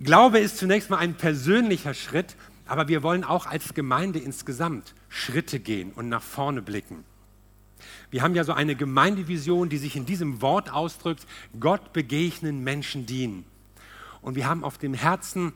Glaube 0.00 0.40
ist 0.40 0.56
zunächst 0.56 0.90
mal 0.90 0.98
ein 0.98 1.14
persönlicher 1.14 1.94
Schritt, 1.94 2.34
aber 2.66 2.88
wir 2.88 3.04
wollen 3.04 3.22
auch 3.22 3.46
als 3.46 3.74
Gemeinde 3.74 4.18
insgesamt 4.18 4.94
Schritte 5.08 5.60
gehen 5.60 5.92
und 5.92 6.08
nach 6.08 6.22
vorne 6.22 6.62
blicken. 6.62 7.04
Wir 8.10 8.22
haben 8.22 8.34
ja 8.34 8.42
so 8.42 8.54
eine 8.54 8.74
Gemeindevision, 8.74 9.68
die 9.68 9.78
sich 9.78 9.94
in 9.94 10.04
diesem 10.04 10.42
Wort 10.42 10.72
ausdrückt, 10.72 11.26
Gott 11.60 11.92
begegnen, 11.92 12.64
Menschen 12.64 13.06
dienen. 13.06 13.44
Und 14.20 14.34
wir 14.34 14.48
haben 14.48 14.64
auf 14.64 14.78
dem 14.78 14.94
Herzen 14.94 15.52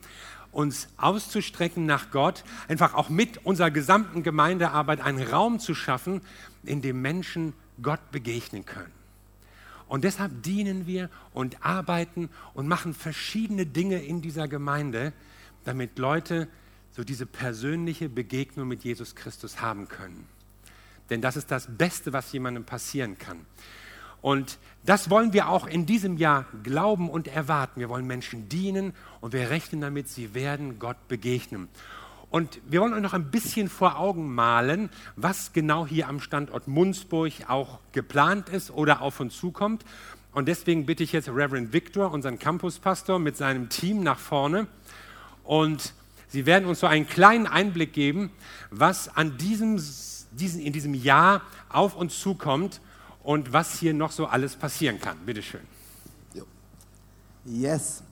uns 0.53 0.87
auszustrecken 0.97 1.85
nach 1.85 2.11
Gott, 2.11 2.43
einfach 2.67 2.93
auch 2.93 3.09
mit 3.09 3.45
unserer 3.45 3.71
gesamten 3.71 4.23
Gemeindearbeit 4.23 5.01
einen 5.01 5.27
Raum 5.27 5.59
zu 5.59 5.75
schaffen, 5.75 6.21
in 6.63 6.81
dem 6.81 7.01
Menschen 7.01 7.53
Gott 7.81 8.11
begegnen 8.11 8.65
können. 8.65 8.91
Und 9.87 10.03
deshalb 10.03 10.43
dienen 10.43 10.87
wir 10.87 11.09
und 11.33 11.65
arbeiten 11.65 12.29
und 12.53 12.67
machen 12.67 12.93
verschiedene 12.93 13.65
Dinge 13.65 14.01
in 14.01 14.21
dieser 14.21 14.47
Gemeinde, 14.47 15.13
damit 15.65 15.99
Leute 15.99 16.47
so 16.91 17.03
diese 17.03 17.25
persönliche 17.25 18.09
Begegnung 18.09 18.67
mit 18.67 18.83
Jesus 18.83 19.15
Christus 19.15 19.61
haben 19.61 19.87
können. 19.87 20.27
Denn 21.09 21.21
das 21.21 21.35
ist 21.35 21.51
das 21.51 21.67
Beste, 21.77 22.13
was 22.13 22.31
jemandem 22.31 22.63
passieren 22.63 23.17
kann. 23.17 23.45
Und 24.23 24.57
das 24.85 25.09
wollen 25.09 25.33
wir 25.33 25.49
auch 25.49 25.67
in 25.67 25.85
diesem 25.85 26.15
Jahr 26.15 26.45
glauben 26.63 27.09
und 27.09 27.27
erwarten. 27.27 27.81
Wir 27.81 27.89
wollen 27.89 28.07
Menschen 28.07 28.47
dienen 28.47 28.93
und 29.19 29.33
wir 29.33 29.49
rechnen 29.49 29.81
damit, 29.81 30.07
sie 30.07 30.33
werden 30.33 30.79
Gott 30.79 31.09
begegnen. 31.09 31.67
Und 32.29 32.61
wir 32.65 32.79
wollen 32.79 32.93
euch 32.93 33.01
noch 33.01 33.13
ein 33.13 33.31
bisschen 33.31 33.67
vor 33.67 33.99
Augen 33.99 34.33
malen, 34.33 34.89
was 35.17 35.51
genau 35.51 35.85
hier 35.85 36.07
am 36.07 36.21
Standort 36.21 36.69
Munzburg 36.69 37.33
auch 37.49 37.79
geplant 37.91 38.47
ist 38.47 38.71
oder 38.71 39.01
auf 39.01 39.19
uns 39.19 39.37
zukommt. 39.37 39.83
Und 40.31 40.47
deswegen 40.47 40.85
bitte 40.85 41.03
ich 41.03 41.11
jetzt 41.11 41.27
Reverend 41.27 41.73
Victor, 41.73 42.09
unseren 42.13 42.39
Campuspastor, 42.39 43.19
mit 43.19 43.35
seinem 43.35 43.67
Team 43.67 44.03
nach 44.03 44.19
vorne. 44.19 44.67
Und 45.43 45.93
sie 46.29 46.45
werden 46.45 46.69
uns 46.69 46.79
so 46.79 46.87
einen 46.87 47.09
kleinen 47.09 47.45
Einblick 47.45 47.91
geben, 47.91 48.31
was 48.71 49.13
an 49.17 49.37
diesem, 49.37 49.75
diesen, 50.31 50.61
in 50.61 50.71
diesem 50.71 50.93
Jahr 50.93 51.41
auf 51.67 51.93
uns 51.97 52.21
zukommt 52.21 52.79
und 53.23 53.53
was 53.53 53.79
hier 53.79 53.93
noch 53.93 54.11
so 54.11 54.27
alles 54.27 54.55
passieren 54.55 54.99
kann. 54.99 55.17
Bitte 55.25 55.41
schön. 55.41 55.61
Yes. 57.45 58.03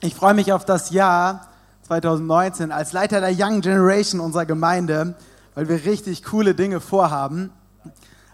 Ich 0.00 0.14
freue 0.14 0.34
mich 0.34 0.52
auf 0.52 0.64
das 0.64 0.90
Jahr 0.90 1.48
2019 1.86 2.72
als 2.72 2.92
Leiter 2.92 3.20
der 3.20 3.32
Young 3.36 3.60
Generation 3.60 4.20
unserer 4.20 4.46
Gemeinde, 4.46 5.14
weil 5.54 5.68
wir 5.68 5.84
richtig 5.84 6.24
coole 6.24 6.54
Dinge 6.54 6.80
vorhaben. 6.80 7.50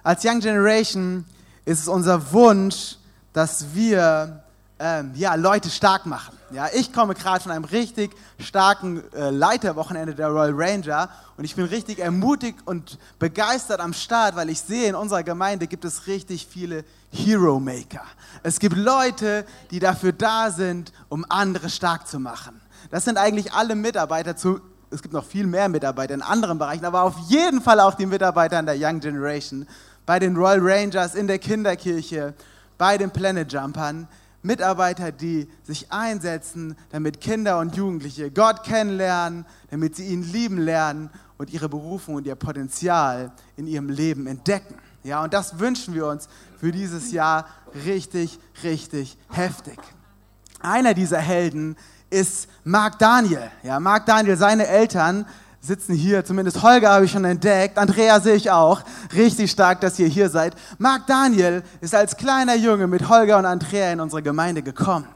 Als 0.03 0.25
Young 0.25 0.41
Generation 0.41 1.27
ist 1.67 1.81
es 1.81 1.89
unser 1.89 2.33
Wunsch, 2.33 2.97
dass 3.33 3.75
wir 3.75 4.43
ähm, 4.79 5.13
ja, 5.15 5.35
Leute 5.35 5.69
stark 5.69 6.07
machen. 6.07 6.40
Ja, 6.53 6.67
ich 6.75 6.93
komme 6.93 7.15
gerade 7.15 7.41
von 7.41 7.53
einem 7.53 7.65
richtig 7.65 8.11
starken 8.41 9.05
äh, 9.13 9.31
Leiterwochenende 9.31 10.17
der 10.17 10.29
Royal 10.29 10.53
Ranger 10.53 11.09
und 11.37 11.45
ich 11.45 11.55
bin 11.55 11.65
richtig 11.65 12.01
ermutigt 12.01 12.59
und 12.65 12.99
begeistert 13.21 13.79
am 13.79 13.93
Start, 13.93 14.35
weil 14.35 14.51
ich 14.51 14.61
sehe, 14.61 14.89
in 14.89 14.97
unserer 14.97 15.23
Gemeinde 15.23 15.69
gibt 15.69 15.85
es 15.85 16.09
richtig 16.09 16.49
viele 16.51 16.85
Hero 17.13 17.61
Maker. 17.61 18.03
Es 18.43 18.59
gibt 18.59 18.77
Leute, 18.77 19.47
die 19.71 19.79
dafür 19.79 20.11
da 20.11 20.51
sind, 20.51 20.93
um 21.09 21.25
andere 21.29 21.71
stark 21.71 22.09
zu 22.09 22.19
machen. 22.19 22.61
Das 22.91 23.05
sind 23.05 23.17
eigentlich 23.17 23.53
alle 23.53 23.77
Mitarbeiter 23.77 24.35
zu, 24.37 24.61
es 24.91 25.03
gibt 25.03 25.15
noch 25.15 25.25
viel 25.25 25.47
mehr 25.47 25.69
Mitarbeiter 25.69 26.15
in 26.15 26.23
anderen 26.23 26.59
Bereichen, 26.59 26.85
aber 26.85 27.03
auf 27.03 27.17
jeden 27.29 27.61
Fall 27.61 27.79
auch 27.79 27.95
die 27.95 28.07
Mitarbeiter 28.07 28.59
in 28.59 28.67
der 28.67 28.77
Young 28.77 28.99
Generation, 28.99 29.69
bei 30.05 30.19
den 30.19 30.37
Royal 30.37 30.59
Rangers, 30.61 31.15
in 31.15 31.29
der 31.29 31.39
Kinderkirche, 31.39 32.35
bei 32.77 32.99
den 32.99 33.13
Planet 33.13 33.53
Jumpern. 33.53 34.09
Mitarbeiter, 34.43 35.13
die 35.13 35.49
sich 35.63 35.93
einsetzen, 35.93 36.77
damit 36.91 37.21
Kinder 37.21 37.59
und 37.59 37.77
Jugendliche 37.77 38.31
Gott 38.31 38.65
kennenlernen, 38.65 39.45
damit 39.71 39.97
sie 39.97 40.07
ihn 40.07 40.23
lieben 40.23 40.59
lernen 40.59 41.11
und 41.37 41.51
ihre 41.51 41.69
Berufung 41.69 42.15
und 42.17 42.27
ihr 42.27 42.35
Potenzial 42.35 43.33
in 43.57 43.67
ihrem 43.67 43.89
Leben 43.89 44.27
entdecken. 44.27 44.75
Ja, 45.03 45.23
und 45.25 45.33
das 45.33 45.59
wünschen 45.59 45.95
wir 45.95 46.07
uns 46.07 46.29
für 46.59 46.73
dieses 46.73 47.13
Jahr 47.13 47.47
richtig, 47.87 48.39
richtig 48.63 49.17
heftig. 49.31 49.79
Einer 50.61 50.95
dieser 50.95 51.19
Helden 51.19 51.77
ist 52.11 52.49
Mark 52.65 52.99
Daniel. 52.99 53.51
Ja, 53.63 53.81
Mark 53.81 54.05
Daniel, 54.07 54.37
seine 54.37 54.67
Eltern 54.67 55.27
sitzen 55.61 55.95
hier, 55.95 56.25
zumindest 56.25 56.63
Holger 56.63 56.91
habe 56.91 57.05
ich 57.05 57.11
schon 57.11 57.25
entdeckt, 57.25 57.79
Andrea 57.79 58.21
sehe 58.21 58.35
ich 58.35 58.51
auch. 58.51 58.83
Richtig 59.15 59.51
stark, 59.51 59.81
dass 59.81 59.99
ihr 59.99 60.09
hier 60.09 60.31
seid. 60.31 60.55
Marc 60.79 61.07
Daniel 61.07 61.63
ist 61.81 61.95
als 61.95 62.17
kleiner 62.17 62.55
Junge 62.55 62.87
mit 62.87 63.09
Holger 63.09 63.39
und 63.39 63.47
Andrea 63.47 63.93
in 63.93 64.01
unsere 64.01 64.23
Gemeinde 64.23 64.63
gekommen. 64.63 65.07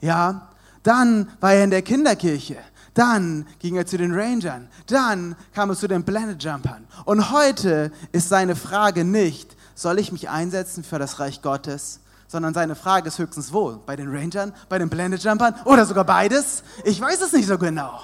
Ja, 0.00 0.48
dann 0.82 1.28
war 1.40 1.52
er 1.52 1.64
in 1.64 1.70
der 1.70 1.82
Kinderkirche. 1.82 2.56
Dann 2.94 3.46
ging 3.58 3.76
er 3.76 3.86
zu 3.86 3.96
den 3.96 4.12
Rangern. 4.12 4.68
Dann 4.86 5.36
kam 5.54 5.70
er 5.70 5.76
zu 5.76 5.88
den 5.88 6.04
Planet 6.04 6.42
Jumpern. 6.42 6.86
Und 7.04 7.30
heute 7.30 7.92
ist 8.12 8.28
seine 8.28 8.56
Frage 8.56 9.04
nicht, 9.04 9.56
soll 9.74 9.98
ich 9.98 10.12
mich 10.12 10.28
einsetzen 10.28 10.84
für 10.84 10.98
das 10.98 11.18
Reich 11.18 11.40
Gottes? 11.40 12.00
Sondern 12.28 12.54
seine 12.54 12.74
Frage 12.74 13.08
ist 13.08 13.18
höchstens 13.18 13.52
wo? 13.52 13.78
Bei 13.86 13.96
den 13.96 14.08
Rangern, 14.08 14.52
bei 14.68 14.78
den 14.78 14.90
Planet 14.90 15.22
Jumpern 15.22 15.54
oder 15.64 15.86
sogar 15.86 16.04
beides? 16.04 16.62
Ich 16.84 17.00
weiß 17.00 17.20
es 17.20 17.32
nicht 17.32 17.46
so 17.46 17.58
genau. 17.58 18.00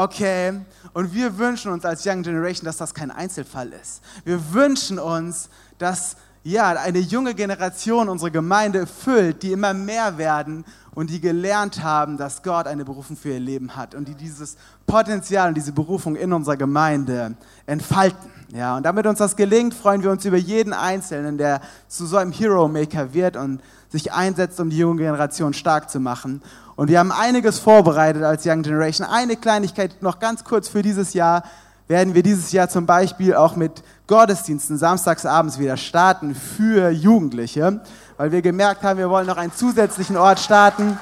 Okay, 0.00 0.52
und 0.92 1.12
wir 1.12 1.36
wünschen 1.38 1.72
uns 1.72 1.84
als 1.84 2.06
Young 2.06 2.22
Generation, 2.22 2.64
dass 2.66 2.76
das 2.76 2.94
kein 2.94 3.10
Einzelfall 3.10 3.72
ist. 3.72 4.00
Wir 4.24 4.52
wünschen 4.52 5.00
uns, 5.00 5.48
dass 5.76 6.14
ja, 6.44 6.68
eine 6.68 7.00
junge 7.00 7.34
Generation 7.34 8.08
unsere 8.08 8.30
Gemeinde 8.30 8.86
füllt, 8.86 9.42
die 9.42 9.50
immer 9.50 9.74
mehr 9.74 10.16
werden 10.16 10.64
und 10.94 11.10
die 11.10 11.20
gelernt 11.20 11.82
haben, 11.82 12.16
dass 12.16 12.44
Gott 12.44 12.68
eine 12.68 12.84
Berufung 12.84 13.16
für 13.16 13.30
ihr 13.30 13.40
Leben 13.40 13.74
hat 13.74 13.96
und 13.96 14.06
die 14.06 14.14
dieses 14.14 14.56
Potenzial 14.86 15.48
und 15.48 15.56
diese 15.56 15.72
Berufung 15.72 16.14
in 16.14 16.32
unserer 16.32 16.56
Gemeinde 16.56 17.34
entfalten. 17.66 18.30
Ja, 18.54 18.76
und 18.76 18.84
damit 18.84 19.04
uns 19.04 19.18
das 19.18 19.34
gelingt, 19.34 19.74
freuen 19.74 20.04
wir 20.04 20.12
uns 20.12 20.24
über 20.24 20.36
jeden 20.36 20.72
Einzelnen, 20.72 21.38
der 21.38 21.60
zu 21.88 22.06
so 22.06 22.18
einem 22.18 22.30
Hero 22.30 22.68
Maker 22.68 23.12
wird 23.12 23.36
und 23.36 23.60
sich 23.88 24.12
einsetzt, 24.12 24.60
um 24.60 24.70
die 24.70 24.78
junge 24.78 25.02
Generation 25.02 25.54
stark 25.54 25.90
zu 25.90 26.00
machen. 26.00 26.42
Und 26.76 26.88
wir 26.88 26.98
haben 26.98 27.10
einiges 27.10 27.58
vorbereitet 27.58 28.22
als 28.22 28.46
Young 28.46 28.62
Generation. 28.62 29.06
Eine 29.06 29.36
Kleinigkeit 29.36 30.02
noch 30.02 30.18
ganz 30.18 30.44
kurz 30.44 30.68
für 30.68 30.82
dieses 30.82 31.14
Jahr 31.14 31.42
werden 31.88 32.14
wir 32.14 32.22
dieses 32.22 32.52
Jahr 32.52 32.68
zum 32.68 32.84
Beispiel 32.86 33.34
auch 33.34 33.56
mit 33.56 33.82
Gottesdiensten 34.06 34.76
samstagsabends 34.76 35.58
wieder 35.58 35.76
starten 35.76 36.34
für 36.34 36.90
Jugendliche, 36.90 37.80
weil 38.18 38.30
wir 38.30 38.42
gemerkt 38.42 38.82
haben, 38.82 38.98
wir 38.98 39.08
wollen 39.08 39.26
noch 39.26 39.38
einen 39.38 39.54
zusätzlichen 39.54 40.16
Ort 40.16 40.38
starten. 40.38 40.98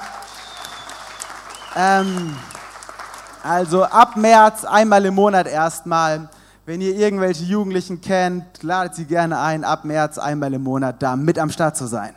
Ähm, 1.75 2.35
also 3.43 3.83
ab 3.83 4.15
März 4.15 4.65
einmal 4.65 5.05
im 5.05 5.15
Monat 5.15 5.47
erstmal. 5.47 6.29
Wenn 6.65 6.81
ihr 6.81 6.95
irgendwelche 6.95 7.45
Jugendlichen 7.45 8.01
kennt, 8.01 8.61
ladet 8.61 8.95
sie 8.95 9.05
gerne 9.05 9.39
ein, 9.39 9.63
ab 9.63 9.85
März 9.85 10.17
einmal 10.17 10.53
im 10.53 10.63
Monat 10.63 11.01
da 11.01 11.15
mit 11.15 11.39
am 11.39 11.49
Start 11.49 11.77
zu 11.77 11.85
sein. 11.85 12.13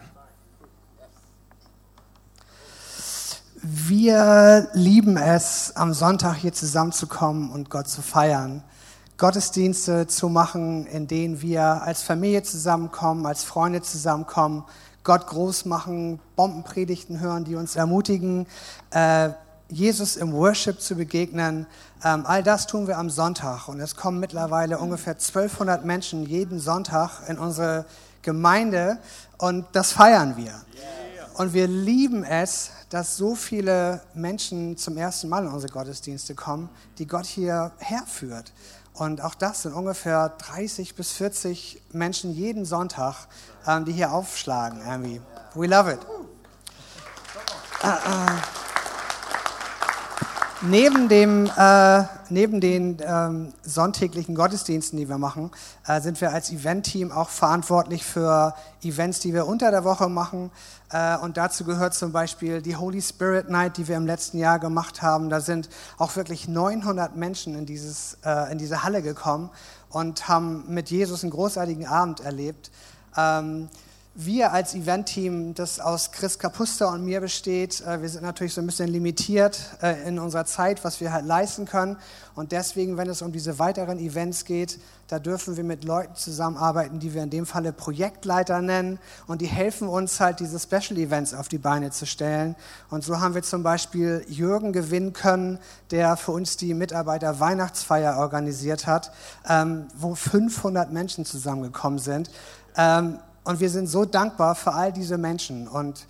Wir 3.73 4.67
lieben 4.73 5.17
es, 5.17 5.77
am 5.77 5.95
Sonntag 5.95 6.35
hier 6.35 6.53
zusammenzukommen 6.53 7.53
und 7.53 7.71
Gott 7.71 7.87
zu 7.87 8.03
feiern. 8.03 8.65
Gottesdienste 9.17 10.09
zu 10.09 10.29
machen, 10.29 10.87
in 10.87 11.07
denen 11.07 11.41
wir 11.41 11.63
als 11.63 12.03
Familie 12.03 12.43
zusammenkommen, 12.43 13.27
als 13.27 13.45
Freunde 13.45 13.81
zusammenkommen, 13.81 14.65
Gott 15.05 15.29
groß 15.29 15.67
machen, 15.67 16.19
Bombenpredigten 16.35 17.21
hören, 17.21 17.45
die 17.45 17.55
uns 17.55 17.77
ermutigen, 17.77 18.49
äh, 18.91 19.29
Jesus 19.69 20.17
im 20.17 20.33
Worship 20.33 20.81
zu 20.81 20.97
begegnen. 20.97 21.69
Ähm, 22.03 22.27
all 22.27 22.43
das 22.43 22.67
tun 22.67 22.89
wir 22.89 22.99
am 22.99 23.09
Sonntag. 23.09 23.69
Und 23.69 23.79
es 23.79 23.95
kommen 23.95 24.19
mittlerweile 24.19 24.81
ungefähr 24.81 25.15
1200 25.15 25.85
Menschen 25.85 26.27
jeden 26.27 26.59
Sonntag 26.59 27.21
in 27.29 27.39
unsere 27.39 27.85
Gemeinde 28.23 28.99
und 29.39 29.65
das 29.75 29.93
feiern 29.93 30.37
wir. 30.37 30.55
Und 31.41 31.55
wir 31.55 31.69
lieben 31.69 32.23
es, 32.23 32.71
dass 32.91 33.17
so 33.17 33.35
viele 33.35 34.03
Menschen 34.13 34.77
zum 34.77 34.99
ersten 34.99 35.31
Mal 35.31 35.47
in 35.47 35.51
unsere 35.51 35.73
Gottesdienste 35.73 36.35
kommen, 36.35 36.69
die 36.99 37.07
Gott 37.07 37.25
hier 37.25 37.73
herführt. 37.79 38.53
Und 38.93 39.23
auch 39.23 39.35
das 39.35 39.63
sind 39.63 39.73
ungefähr 39.73 40.29
30 40.37 40.95
bis 40.97 41.13
40 41.13 41.81
Menschen 41.93 42.35
jeden 42.35 42.67
Sonntag, 42.67 43.27
ähm, 43.67 43.87
die 43.87 43.93
hier 43.93 44.13
aufschlagen. 44.13 44.83
Irgendwie. 44.87 45.23
We 45.55 45.67
love 45.67 45.91
it. 45.91 46.01
Uh, 47.83 47.87
uh. 47.87 48.61
Neben, 50.63 51.09
dem, 51.09 51.51
äh, 51.57 52.05
neben 52.29 52.61
den 52.61 52.99
ähm, 53.01 53.55
sonntäglichen 53.63 54.35
Gottesdiensten, 54.35 54.99
die 54.99 55.09
wir 55.09 55.17
machen, 55.17 55.51
äh, 55.87 56.03
sind 56.03 56.21
wir 56.21 56.33
als 56.33 56.51
Event-Team 56.51 57.11
auch 57.13 57.31
verantwortlich 57.31 58.05
für 58.05 58.55
Events, 58.83 59.21
die 59.21 59.33
wir 59.33 59.47
unter 59.47 59.71
der 59.71 59.85
Woche 59.85 60.11
machen. 60.11 60.51
Äh, 60.91 61.17
und 61.19 61.37
dazu 61.37 61.65
gehört 61.65 61.95
zum 61.95 62.13
Beispiel 62.13 62.63
die 62.63 62.77
Holy 62.77 63.01
Spirit 63.01 63.49
Night, 63.49 63.77
die 63.77 63.89
wir 63.89 63.97
im 63.97 64.07
letzten 64.07 64.39
Jahr 64.39 64.59
gemacht 64.59 65.03
haben. 65.03 65.31
Da 65.31 65.41
sind 65.41 65.69
auch 65.99 66.17
wirklich 66.17 66.49
900 66.49 67.17
Menschen 67.17 67.55
in, 67.55 67.67
dieses, 67.67 68.19
äh, 68.25 68.51
in 68.53 68.59
diese 68.59 68.83
Halle 68.83 69.03
gekommen 69.03 69.51
und 69.89 70.29
haben 70.29 70.65
mit 70.69 70.91
Jesus 70.91 71.23
einen 71.23 71.33
großartigen 71.33 71.87
Abend 71.87 72.21
erlebt. 72.21 72.71
Wir 74.23 74.53
als 74.53 74.75
Event-Team, 74.75 75.55
das 75.55 75.81
aus 75.81 76.13
Chris 76.13 76.39
Kapuster 76.39 76.91
und 76.91 77.07
mir 77.07 77.23
besteht, 77.23 77.81
äh, 77.81 78.03
wir 78.03 78.09
sind 78.11 78.23
natürlich 78.23 78.53
so 78.53 78.61
ein 78.61 78.67
bisschen 78.67 78.89
limitiert 78.89 79.59
äh, 79.81 80.07
in 80.07 80.19
unserer 80.19 80.45
Zeit, 80.45 80.85
was 80.85 81.01
wir 81.01 81.11
halt 81.11 81.25
leisten 81.25 81.65
können. 81.65 81.97
Und 82.35 82.53
deswegen, 82.53 82.99
wenn 82.99 83.09
es 83.09 83.23
um 83.23 83.33
diese 83.33 83.59
weiteren 83.59 83.99
Events 83.99 84.45
geht, 84.45 84.79
da 85.09 85.19
dürfen 85.19 85.57
wir 85.57 85.65
mit 85.65 85.85
Leuten 85.85 86.17
zusammenarbeiten, 86.17 87.01
die 87.01 87.15
wir 87.15 87.23
in 87.23 87.31
dem 87.31 87.47
Falle 87.47 87.73
Projektleiter 87.73 88.61
nennen. 88.61 88.99
Und 89.27 89.41
die 89.41 89.47
helfen 89.47 89.89
uns 89.89 90.21
halt, 90.21 90.41
diese 90.41 90.61
Special 90.61 90.99
Events 90.99 91.33
auf 91.33 91.49
die 91.49 91.57
Beine 91.57 91.91
zu 91.91 92.05
stellen. 92.05 92.57
Und 92.91 93.03
so 93.03 93.21
haben 93.21 93.35
wir 93.35 93.43
zum 93.43 93.63
Beispiel 93.63 94.23
Jürgen 94.29 94.75
gewinnen 94.75 95.15
können, 95.15 95.59
der 95.93 96.19
für 96.19 96.33
uns 96.33 96.59
die 96.59 96.75
Mitarbeiter 96.75 97.41
Weihnachtsfeier 97.41 98.19
organisiert 98.19 98.87
hat, 98.87 99.13
ähm, 99.49 99.87
wo 99.97 100.15
500 100.15 100.93
Menschen 100.93 101.25
zusammengekommen 101.25 101.99
sind. 101.99 102.31
Ähm, 102.77 103.19
und 103.45 103.61
wir 103.61 103.71
sind 103.71 103.87
so 103.87 104.05
dankbar 104.05 104.55
für 104.55 104.73
all 104.73 104.93
diese 104.93 105.19
Menschen. 105.19 105.69
Und 105.69 106.07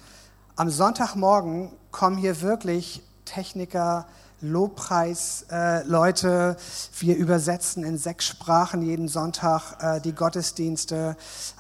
am 0.57 0.71
Sonntagmorgen 0.71 1.71
kommen 1.91 2.17
hier 2.17 2.41
wirklich 2.41 3.03
Techniker, 3.25 4.07
Lobpreis-Leute. 4.41 6.57
Äh, 6.59 7.01
wir 7.01 7.17
übersetzen 7.17 7.85
in 7.85 7.99
sechs 7.99 8.27
Sprachen 8.27 8.83
jeden 8.83 9.09
Sonntag 9.09 9.77
äh, 9.81 10.01
die 10.01 10.15
Gottesdienste. 10.15 11.17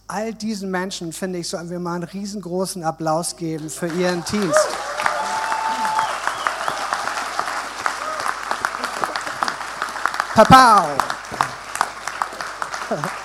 All 0.09 0.35
diesen 0.35 0.71
Menschen, 0.71 1.13
finde 1.13 1.39
ich, 1.39 1.49
sollten 1.49 1.71
wir 1.71 1.79
mal 1.79 1.95
einen 1.95 2.05
riesengroßen 2.05 2.83
Applaus 2.83 3.37
geben 3.37 3.71
für 3.71 3.89
ihren 3.89 4.25
Dienst. 4.25 4.69
Papau! 10.35 10.89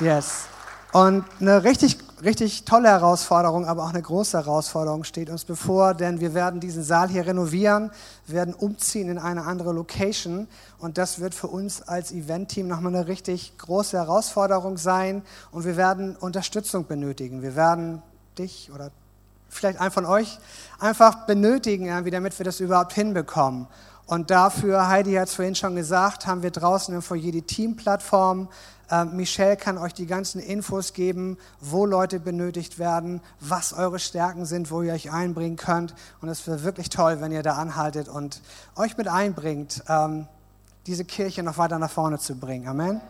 Yes. 0.00 0.49
Und 0.92 1.24
eine 1.40 1.62
richtig, 1.62 1.98
richtig 2.24 2.64
tolle 2.64 2.88
Herausforderung, 2.88 3.64
aber 3.64 3.84
auch 3.84 3.90
eine 3.90 4.02
große 4.02 4.36
Herausforderung 4.36 5.04
steht 5.04 5.30
uns 5.30 5.44
bevor, 5.44 5.94
denn 5.94 6.18
wir 6.18 6.34
werden 6.34 6.58
diesen 6.58 6.82
Saal 6.82 7.08
hier 7.08 7.26
renovieren, 7.26 7.92
werden 8.26 8.54
umziehen 8.54 9.08
in 9.08 9.18
eine 9.18 9.44
andere 9.44 9.72
Location 9.72 10.48
und 10.78 10.98
das 10.98 11.20
wird 11.20 11.32
für 11.32 11.46
uns 11.46 11.80
als 11.82 12.10
Event-Team 12.10 12.66
nochmal 12.66 12.94
eine 12.94 13.06
richtig 13.06 13.56
große 13.58 13.96
Herausforderung 13.96 14.78
sein 14.78 15.22
und 15.52 15.64
wir 15.64 15.76
werden 15.76 16.16
Unterstützung 16.16 16.86
benötigen. 16.86 17.40
Wir 17.42 17.54
werden 17.54 18.02
dich 18.36 18.72
oder 18.74 18.90
vielleicht 19.48 19.80
einen 19.80 19.92
von 19.92 20.06
euch 20.06 20.38
einfach 20.80 21.26
benötigen, 21.26 21.86
irgendwie, 21.86 22.10
damit 22.10 22.36
wir 22.38 22.44
das 22.44 22.58
überhaupt 22.58 22.94
hinbekommen. 22.94 23.68
Und 24.10 24.32
dafür, 24.32 24.88
Heidi 24.88 25.12
hat 25.12 25.28
es 25.28 25.34
vorhin 25.36 25.54
schon 25.54 25.76
gesagt, 25.76 26.26
haben 26.26 26.42
wir 26.42 26.50
draußen 26.50 26.92
im 26.92 27.00
Foyer 27.00 27.30
die 27.30 27.42
Team-Plattform, 27.42 28.48
ähm, 28.90 29.14
Michelle 29.14 29.56
kann 29.56 29.78
euch 29.78 29.94
die 29.94 30.06
ganzen 30.06 30.40
Infos 30.40 30.94
geben, 30.94 31.38
wo 31.60 31.86
Leute 31.86 32.18
benötigt 32.18 32.80
werden, 32.80 33.20
was 33.38 33.72
eure 33.72 34.00
Stärken 34.00 34.46
sind, 34.46 34.72
wo 34.72 34.82
ihr 34.82 34.94
euch 34.94 35.12
einbringen 35.12 35.54
könnt. 35.54 35.94
Und 36.20 36.28
es 36.28 36.44
wäre 36.48 36.64
wirklich 36.64 36.88
toll, 36.88 37.20
wenn 37.20 37.30
ihr 37.30 37.44
da 37.44 37.52
anhaltet 37.52 38.08
und 38.08 38.42
euch 38.74 38.96
mit 38.96 39.06
einbringt, 39.06 39.84
ähm, 39.88 40.26
diese 40.88 41.04
Kirche 41.04 41.44
noch 41.44 41.56
weiter 41.56 41.78
nach 41.78 41.92
vorne 41.92 42.18
zu 42.18 42.34
bringen. 42.34 42.66
Amen. 42.66 43.00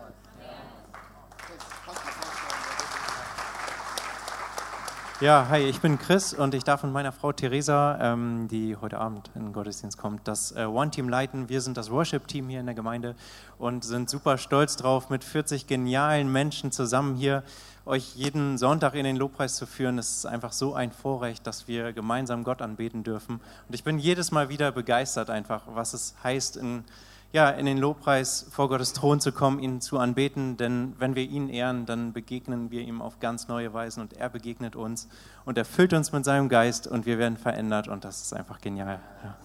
Ja, 5.20 5.48
hi, 5.50 5.59
ich 5.59 5.83
bin 5.83 5.98
Chris 5.98 6.33
und 6.33 6.54
ich 6.54 6.64
darf 6.64 6.80
von 6.80 6.92
meiner 6.92 7.12
Frau 7.12 7.30
Theresa, 7.30 7.98
ähm, 8.00 8.48
die 8.48 8.74
heute 8.76 8.96
Abend 8.96 9.30
in 9.35 9.42
den 9.42 9.52
Gottesdienst 9.52 9.98
kommt, 9.98 10.26
das 10.26 10.52
äh, 10.52 10.64
One-Team 10.64 11.11
leiten. 11.11 11.50
Wir 11.50 11.61
sind 11.61 11.76
das 11.76 11.90
Worship-Team 11.90 12.48
hier 12.48 12.59
in 12.59 12.64
der 12.64 12.74
Gemeinde 12.74 13.14
und 13.59 13.85
sind 13.85 14.09
super 14.09 14.38
stolz 14.38 14.76
drauf, 14.76 15.11
mit 15.11 15.22
40 15.22 15.66
genialen 15.66 16.33
Menschen 16.33 16.72
zusammen 16.72 17.16
hier 17.16 17.42
euch 17.85 18.16
jeden 18.16 18.56
Sonntag 18.56 18.94
in 18.94 19.04
den 19.04 19.16
Lobpreis 19.16 19.56
zu 19.56 19.66
führen. 19.66 19.98
Es 19.98 20.11
ist 20.11 20.24
einfach 20.24 20.52
so 20.52 20.72
ein 20.72 20.90
Vorrecht, 20.90 21.46
dass 21.46 21.68
wir 21.68 21.92
gemeinsam 21.92 22.42
Gott 22.42 22.62
anbeten 22.62 23.04
dürfen. 23.04 23.42
Und 23.68 23.74
ich 23.74 23.85
bin 23.85 23.98
jedes 23.98 24.30
Mal 24.30 24.48
wieder 24.48 24.72
begeistert 24.72 25.28
einfach, 25.28 25.64
was 25.66 25.92
es 25.92 26.14
heißt, 26.24 26.56
in 26.56 26.83
ja, 27.32 27.50
in 27.50 27.66
den 27.66 27.78
Lobpreis 27.78 28.46
vor 28.50 28.68
Gottes 28.68 28.92
Thron 28.92 29.20
zu 29.20 29.30
kommen, 29.30 29.60
ihn 29.60 29.80
zu 29.80 29.98
anbeten, 29.98 30.56
denn 30.56 30.94
wenn 30.98 31.14
wir 31.14 31.22
ihn 31.22 31.48
ehren, 31.48 31.86
dann 31.86 32.12
begegnen 32.12 32.70
wir 32.70 32.82
ihm 32.82 33.00
auf 33.00 33.20
ganz 33.20 33.46
neue 33.46 33.72
Weisen 33.72 34.00
und 34.00 34.14
er 34.14 34.28
begegnet 34.28 34.74
uns 34.74 35.08
und 35.44 35.56
erfüllt 35.56 35.92
uns 35.92 36.10
mit 36.10 36.24
seinem 36.24 36.48
Geist 36.48 36.88
und 36.88 37.06
wir 37.06 37.18
werden 37.18 37.36
verändert 37.36 37.86
und 37.86 38.04
das 38.04 38.22
ist 38.22 38.32
einfach 38.32 38.60
genial. 38.60 38.98
Ja. 39.22 39.36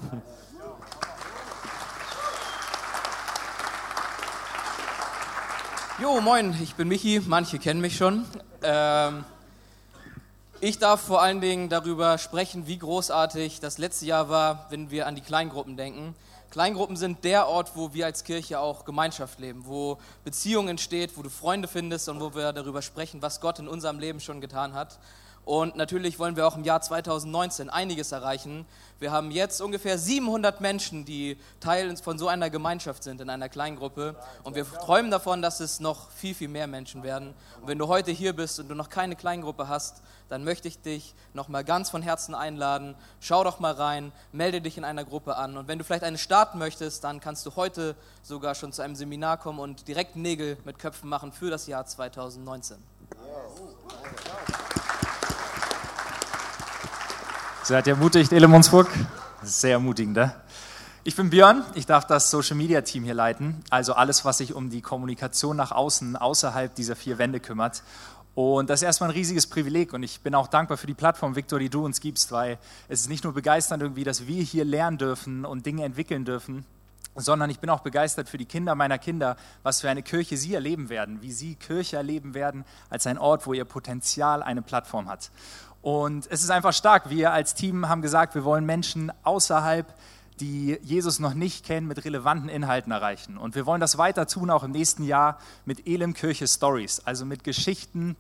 Jo, 6.02 6.20
moin, 6.20 6.54
ich 6.62 6.76
bin 6.76 6.90
Michi, 6.90 7.22
manche 7.26 7.58
kennen 7.58 7.80
mich 7.80 7.96
schon. 7.96 8.26
Ähm, 8.64 9.24
ich 10.60 10.80
darf 10.80 11.02
vor 11.02 11.22
allen 11.22 11.40
Dingen 11.40 11.70
darüber 11.70 12.18
sprechen, 12.18 12.68
wie 12.68 12.80
großartig 12.80 13.60
das 13.60 13.78
letzte 13.78 14.06
Jahr 14.08 14.28
war, 14.28 14.66
wenn 14.72 14.90
wir 14.90 15.08
an 15.08 15.16
die 15.16 15.22
Kleingruppen 15.22 15.78
denken. 15.78 16.16
Kleingruppen 16.56 16.96
sind 16.96 17.26
der 17.26 17.50
Ort, 17.50 17.76
wo 17.76 17.94
wir 17.94 18.06
als 18.06 18.24
Kirche 18.24 18.62
auch 18.62 18.86
Gemeinschaft 18.86 19.42
leben, 19.42 19.66
wo 19.66 19.98
Beziehung 20.24 20.70
entsteht, 20.70 21.18
wo 21.18 21.22
du 21.22 21.30
Freunde 21.30 21.68
findest 21.68 22.08
und 22.08 22.22
wo 22.22 22.34
wir 22.34 22.54
darüber 22.54 22.82
sprechen, 22.82 23.22
was 23.22 23.42
Gott 23.42 23.60
in 23.60 23.68
unserem 23.68 24.00
Leben 24.00 24.22
schon 24.22 24.40
getan 24.40 24.74
hat. 24.74 24.98
Und 25.46 25.76
natürlich 25.76 26.18
wollen 26.18 26.36
wir 26.36 26.48
auch 26.48 26.58
im 26.58 26.64
Jahr 26.64 26.82
2019 26.82 27.70
einiges 27.70 28.12
erreichen. 28.12 28.66
Wir 28.98 29.12
haben 29.12 29.30
jetzt 29.30 29.62
ungefähr 29.62 30.00
700 30.00 30.60
Menschen, 30.60 31.06
die 31.06 31.38
Teil 31.60 31.96
von 31.98 32.18
so 32.18 32.28
einer 32.28 32.50
Gemeinschaft 32.50 33.04
sind, 33.04 33.22
in 33.22 33.30
einer 33.30 33.48
Kleingruppe. 33.48 34.16
Und 34.42 34.56
wir 34.56 34.66
träumen 34.66 35.12
davon, 35.12 35.44
dass 35.44 35.60
es 35.60 35.80
noch 35.80 36.10
viel, 36.10 36.34
viel 36.34 36.48
mehr 36.48 36.66
Menschen 36.66 37.04
werden. 37.04 37.36
Und 37.62 37.68
wenn 37.68 37.78
du 37.78 37.88
heute 37.88 38.12
hier 38.12 38.34
bist 38.34 38.60
und 38.60 38.70
du 38.70 38.76
noch 38.76 38.90
keine 38.90 39.16
Kleingruppe 39.16 39.68
hast, 39.68 40.02
dann 40.30 40.44
möchte 40.44 40.68
ich 40.68 40.82
dich 40.82 41.14
noch 41.36 41.48
mal 41.48 41.64
ganz 41.64 41.92
von 41.92 42.02
Herzen 42.02 42.34
einladen. 42.34 42.96
Schau 43.20 43.44
doch 43.44 43.60
mal 43.60 43.74
rein, 43.74 44.12
melde 44.32 44.62
dich 44.62 44.80
in 44.80 44.84
einer 44.84 45.06
Gruppe 45.06 45.36
an. 45.36 45.58
Und 45.58 45.68
wenn 45.68 45.78
du 45.78 45.84
vielleicht 45.84 46.04
eine 46.04 46.18
starten 46.18 46.58
möchtest, 46.58 47.04
dann 47.04 47.20
kannst 47.20 47.46
du 47.46 47.56
heute 47.56 47.96
sogar 48.24 48.56
schon 48.56 48.74
zu 48.74 48.82
einem 48.82 48.96
Seminar 48.96 49.38
kommen 49.38 49.60
und 49.60 49.88
direkt 49.88 50.16
Nägel 50.16 50.58
mit 50.66 50.80
Köpfen 50.80 51.08
machen 51.08 51.32
für 51.32 51.52
das 51.52 51.68
Jahr 51.68 51.86
2019. 51.86 52.78
Seid 57.66 57.88
ihr 57.88 57.94
ermutigt, 57.94 58.32
Elemonsburg? 58.32 58.88
Sehr 59.42 59.72
ermutigend, 59.72 60.16
ne? 60.16 60.36
Ich 61.04 61.16
bin 61.16 61.32
Björn, 61.32 61.64
ich 61.74 61.88
darf 61.88 62.06
das 62.06 62.30
Social 62.30 62.56
Media 62.56 62.82
Team 62.82 63.04
hier 63.04 63.16
leiten, 63.16 63.64
also 63.72 63.94
alles, 63.94 64.24
was 64.24 64.38
sich 64.38 64.54
um 64.54 64.70
die 64.70 64.84
Kommunikation 64.84 65.58
nach 65.58 65.72
außen, 65.72 66.16
außerhalb 66.16 66.76
dieser 66.76 66.96
vier 66.96 67.18
Wände 67.18 67.40
kümmert. 67.40 67.82
Und 68.36 68.70
das 68.70 68.82
ist 68.82 68.86
erstmal 68.86 69.10
ein 69.10 69.16
riesiges 69.16 69.48
Privileg 69.48 69.94
und 69.94 70.04
ich 70.04 70.22
bin 70.22 70.36
auch 70.36 70.48
dankbar 70.48 70.78
für 70.78 70.86
die 70.86 70.94
Plattform, 70.94 71.36
Victor, 71.36 71.58
die 71.58 71.70
du 71.70 71.84
uns 71.84 72.02
gibst, 72.02 72.32
weil 72.32 72.60
es 72.88 73.02
ist 73.02 73.10
nicht 73.10 73.24
nur 73.24 73.34
begeisternd 73.34 73.82
irgendwie, 73.82 74.04
dass 74.04 74.28
wir 74.28 74.44
hier 74.44 74.64
lernen 74.64 75.00
dürfen 75.00 75.44
und 75.44 75.66
Dinge 75.66 75.86
entwickeln 75.86 76.24
dürfen, 76.24 76.66
sondern 77.16 77.50
ich 77.50 77.60
bin 77.60 77.72
auch 77.72 77.80
begeistert 77.80 78.30
für 78.30 78.38
die 78.38 78.46
Kinder 78.46 78.76
meiner 78.76 79.00
Kinder, 79.00 79.38
was 79.64 79.82
für 79.82 79.90
eine 79.90 80.04
Kirche 80.04 80.38
sie 80.38 80.54
erleben 80.54 80.90
werden, 80.90 81.24
wie 81.24 81.32
sie 81.32 81.56
Kirche 81.56 81.98
erleben 81.98 82.36
werden 82.36 82.64
als 82.92 83.08
ein 83.08 83.18
Ort, 83.18 83.48
wo 83.48 83.54
ihr 83.54 83.66
Potenzial 83.66 84.44
eine 84.44 84.62
Plattform 84.62 85.10
hat. 85.10 85.32
Und 85.86 86.26
es 86.32 86.42
ist 86.42 86.50
einfach 86.50 86.74
stark. 86.74 87.12
Wir 87.12 87.32
als 87.32 87.54
Team 87.54 87.88
haben 87.88 88.02
gesagt, 88.02 88.34
wir 88.34 88.44
wollen 88.44 88.66
Menschen 88.66 89.12
außerhalb, 89.22 89.86
die 90.40 90.80
Jesus 90.82 91.20
noch 91.20 91.36
nicht 91.36 91.64
kennen, 91.64 91.86
mit 91.86 92.04
relevanten 92.04 92.50
Inhalten 92.50 92.92
erreichen. 92.92 93.38
Und 93.38 93.54
wir 93.54 93.68
wollen 93.68 93.82
das 93.82 94.00
weiter 94.00 94.26
tun, 94.26 94.50
auch 94.50 94.64
im 94.64 94.72
nächsten 94.72 95.04
Jahr 95.04 95.38
mit 95.64 95.86
Elim 95.86 96.16
Kirche 96.16 96.48
Stories, 96.48 97.02
also 97.06 97.24
mit 97.24 97.44
Geschichten, 97.44 98.16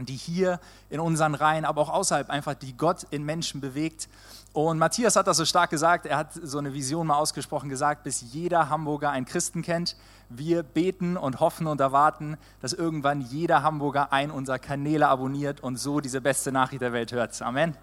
die 0.00 0.16
hier 0.16 0.60
in 0.88 0.98
unseren 0.98 1.34
Reihen, 1.34 1.66
aber 1.66 1.82
auch 1.82 1.90
außerhalb 1.90 2.30
einfach, 2.30 2.54
die 2.54 2.74
Gott 2.74 3.06
in 3.10 3.22
Menschen 3.24 3.60
bewegt. 3.60 4.08
Und 4.52 4.78
Matthias 4.78 5.14
hat 5.14 5.28
das 5.28 5.36
so 5.36 5.44
stark 5.44 5.70
gesagt, 5.70 6.06
er 6.06 6.16
hat 6.16 6.32
so 6.32 6.58
eine 6.58 6.74
Vision 6.74 7.06
mal 7.06 7.14
ausgesprochen 7.14 7.68
gesagt, 7.68 8.02
bis 8.02 8.20
jeder 8.32 8.68
Hamburger 8.68 9.10
einen 9.10 9.24
Christen 9.24 9.62
kennt, 9.62 9.96
wir 10.28 10.64
beten 10.64 11.16
und 11.16 11.38
hoffen 11.38 11.68
und 11.68 11.80
erwarten, 11.80 12.36
dass 12.60 12.72
irgendwann 12.72 13.20
jeder 13.20 13.62
Hamburger 13.62 14.12
einen 14.12 14.32
unserer 14.32 14.58
Kanäle 14.58 15.06
abonniert 15.08 15.60
und 15.60 15.76
so 15.76 16.00
diese 16.00 16.20
beste 16.20 16.50
Nachricht 16.50 16.82
der 16.82 16.92
Welt 16.92 17.12
hört. 17.12 17.40
Amen. 17.42 17.76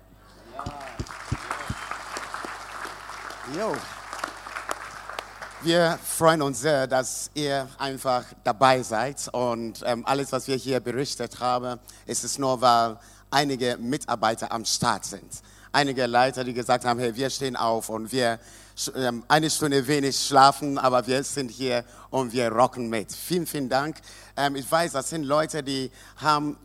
Ja. 3.55 3.71
Wir 5.61 5.97
freuen 6.03 6.41
uns 6.41 6.61
sehr, 6.61 6.85
dass 6.85 7.31
ihr 7.33 7.67
einfach 7.77 8.23
dabei 8.43 8.83
seid 8.83 9.29
und 9.31 9.83
ähm, 9.85 10.05
alles, 10.05 10.31
was 10.31 10.47
wir 10.47 10.55
hier 10.55 10.79
berichtet 10.81 11.39
haben, 11.39 11.79
ist 12.05 12.23
es 12.23 12.37
nur, 12.37 12.61
weil 12.61 12.97
einige 13.31 13.77
Mitarbeiter 13.77 14.51
am 14.51 14.65
Start 14.65 15.05
sind. 15.05 15.41
Einige 15.77 16.07
Leiter, 16.07 16.43
die 16.43 16.55
gesagt 16.55 16.85
haben, 16.85 16.99
hey, 16.99 17.15
wir 17.15 17.29
stehen 17.29 17.55
auf 17.55 17.89
und 17.89 18.11
wir 18.11 18.39
ähm, 18.95 19.21
eine 19.27 19.47
Stunde 19.47 19.85
wenig 19.85 20.17
schlafen, 20.17 20.79
aber 20.79 21.05
wir 21.05 21.23
sind 21.23 21.51
hier 21.51 21.85
und 22.09 22.33
wir 22.33 22.51
rocken 22.51 22.89
mit. 22.89 23.11
Vielen, 23.11 23.45
vielen 23.45 23.69
Dank. 23.69 23.97
Ähm, 24.35 24.55
ich 24.55 24.69
weiß, 24.69 24.93
das 24.93 25.09
sind 25.09 25.23
Leute, 25.23 25.63
die 25.63 25.91
haben 26.17 26.57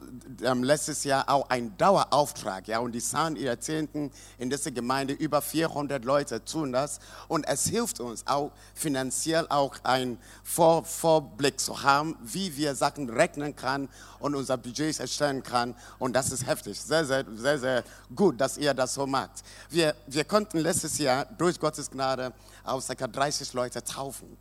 ähm, 0.42 0.62
letztes 0.62 1.04
Jahr 1.04 1.28
auch 1.28 1.48
einen 1.50 1.76
Dauerauftrag, 1.76 2.68
ja, 2.68 2.78
und 2.78 2.92
die 2.92 3.00
sahen 3.00 3.36
ihre 3.36 3.58
Zehnten 3.58 4.10
in 4.38 4.50
dieser 4.50 4.70
Gemeinde. 4.70 5.14
Über 5.14 5.42
400 5.42 6.04
Leute 6.04 6.44
tun 6.44 6.72
das 6.72 7.00
und 7.28 7.46
es 7.46 7.66
hilft 7.66 8.00
uns 8.00 8.26
auch 8.26 8.52
finanziell 8.74 9.46
auch 9.48 9.74
einen 9.84 10.18
Vor 10.42 10.84
Vorblick 10.84 11.58
zu 11.58 11.82
haben, 11.82 12.16
wie 12.22 12.56
wir 12.56 12.74
Sachen 12.74 13.08
rechnen 13.08 13.56
kann 13.56 13.88
und 14.18 14.34
unser 14.34 14.56
Budget 14.56 15.00
erstellen 15.00 15.42
kann 15.42 15.74
und 15.98 16.14
das 16.14 16.30
ist 16.30 16.46
heftig. 16.46 16.80
Sehr, 16.80 17.04
sehr, 17.04 17.24
sehr, 17.34 17.58
sehr 17.58 17.84
gut, 18.14 18.40
dass 18.40 18.58
ihr 18.58 18.74
das 18.74 18.94
so 18.94 19.06
macht. 19.06 19.42
Wir, 19.70 19.94
wir 20.06 20.24
konnten 20.24 20.58
letztes 20.58 20.98
Jahr 20.98 21.24
durch 21.24 21.58
Gottes 21.58 21.90
Gnade 21.90 22.32
auch 22.64 22.82
ca. 22.86 23.06
30 23.06 23.52
Leute 23.52 23.82
taufen. 23.82 24.36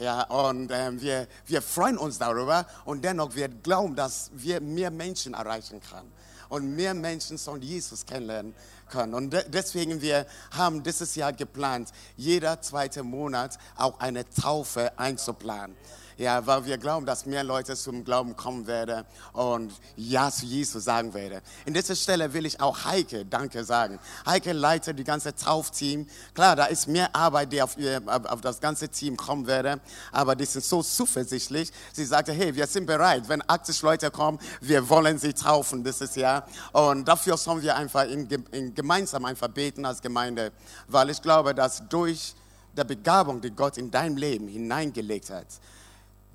Ja, 0.00 0.22
und 0.22 0.70
ähm, 0.72 1.00
wir, 1.00 1.26
wir 1.46 1.60
freuen 1.60 1.98
uns 1.98 2.18
darüber 2.18 2.66
und 2.84 3.04
dennoch 3.04 3.34
wir 3.34 3.48
glauben, 3.48 3.96
dass 3.96 4.30
wir 4.32 4.60
mehr 4.60 4.92
Menschen 4.92 5.34
erreichen 5.34 5.80
können 5.80 6.12
und 6.48 6.76
mehr 6.76 6.94
Menschen 6.94 7.36
von 7.36 7.60
Jesus 7.60 8.06
kennenlernen 8.06 8.54
können. 8.88 9.14
Und 9.14 9.32
de 9.32 9.44
deswegen 9.48 10.00
wir 10.00 10.26
haben 10.52 10.82
dieses 10.82 11.14
Jahr 11.16 11.32
geplant, 11.32 11.90
jeder 12.16 12.60
zweite 12.62 13.02
Monat 13.02 13.58
auch 13.76 13.98
eine 13.98 14.28
Taufe 14.28 14.96
einzuplanen. 14.98 15.76
Ja, 16.18 16.44
weil 16.44 16.64
wir 16.64 16.78
glauben, 16.78 17.06
dass 17.06 17.26
mehr 17.26 17.44
Leute 17.44 17.76
zum 17.76 18.02
Glauben 18.02 18.34
kommen 18.34 18.66
werden 18.66 19.04
und 19.34 19.72
Ja 19.94 20.32
zu 20.32 20.46
Jesus 20.46 20.82
sagen 20.82 21.14
werden. 21.14 21.40
In 21.64 21.74
dieser 21.74 21.94
Stelle 21.94 22.32
will 22.32 22.44
ich 22.44 22.60
auch 22.60 22.84
Heike 22.84 23.24
Danke 23.24 23.62
sagen. 23.62 24.00
Heike 24.26 24.52
leitet 24.52 24.98
die 24.98 25.04
ganze 25.04 25.32
Taufteam. 25.32 26.08
Klar, 26.34 26.56
da 26.56 26.64
ist 26.64 26.88
mehr 26.88 27.14
Arbeit, 27.14 27.52
die 27.52 27.62
auf, 27.62 27.78
ihr, 27.78 28.02
auf 28.04 28.40
das 28.40 28.60
ganze 28.60 28.88
Team 28.88 29.16
kommen 29.16 29.46
werde, 29.46 29.80
aber 30.10 30.34
die 30.34 30.44
sind 30.44 30.64
so 30.64 30.82
zuversichtlich. 30.82 31.70
Sie 31.92 32.04
sagte, 32.04 32.32
hey, 32.32 32.52
wir 32.52 32.66
sind 32.66 32.86
bereit. 32.86 33.28
Wenn 33.28 33.40
80 33.48 33.80
Leute 33.82 34.10
kommen, 34.10 34.40
wir 34.60 34.88
wollen 34.88 35.18
sie 35.18 35.32
taufen 35.32 35.84
dieses 35.84 36.16
Jahr. 36.16 36.48
Und 36.72 37.06
dafür 37.06 37.36
sollen 37.36 37.62
wir 37.62 37.76
einfach 37.76 38.08
in, 38.08 38.28
in 38.50 38.74
gemeinsam 38.74 39.24
einfach 39.24 39.46
beten 39.46 39.84
als 39.84 40.02
Gemeinde, 40.02 40.50
weil 40.88 41.10
ich 41.10 41.22
glaube, 41.22 41.54
dass 41.54 41.88
durch 41.88 42.34
der 42.76 42.82
Begabung, 42.82 43.40
die 43.40 43.52
Gott 43.52 43.78
in 43.78 43.88
dein 43.88 44.16
Leben 44.16 44.48
hineingelegt 44.48 45.30
hat, 45.30 45.46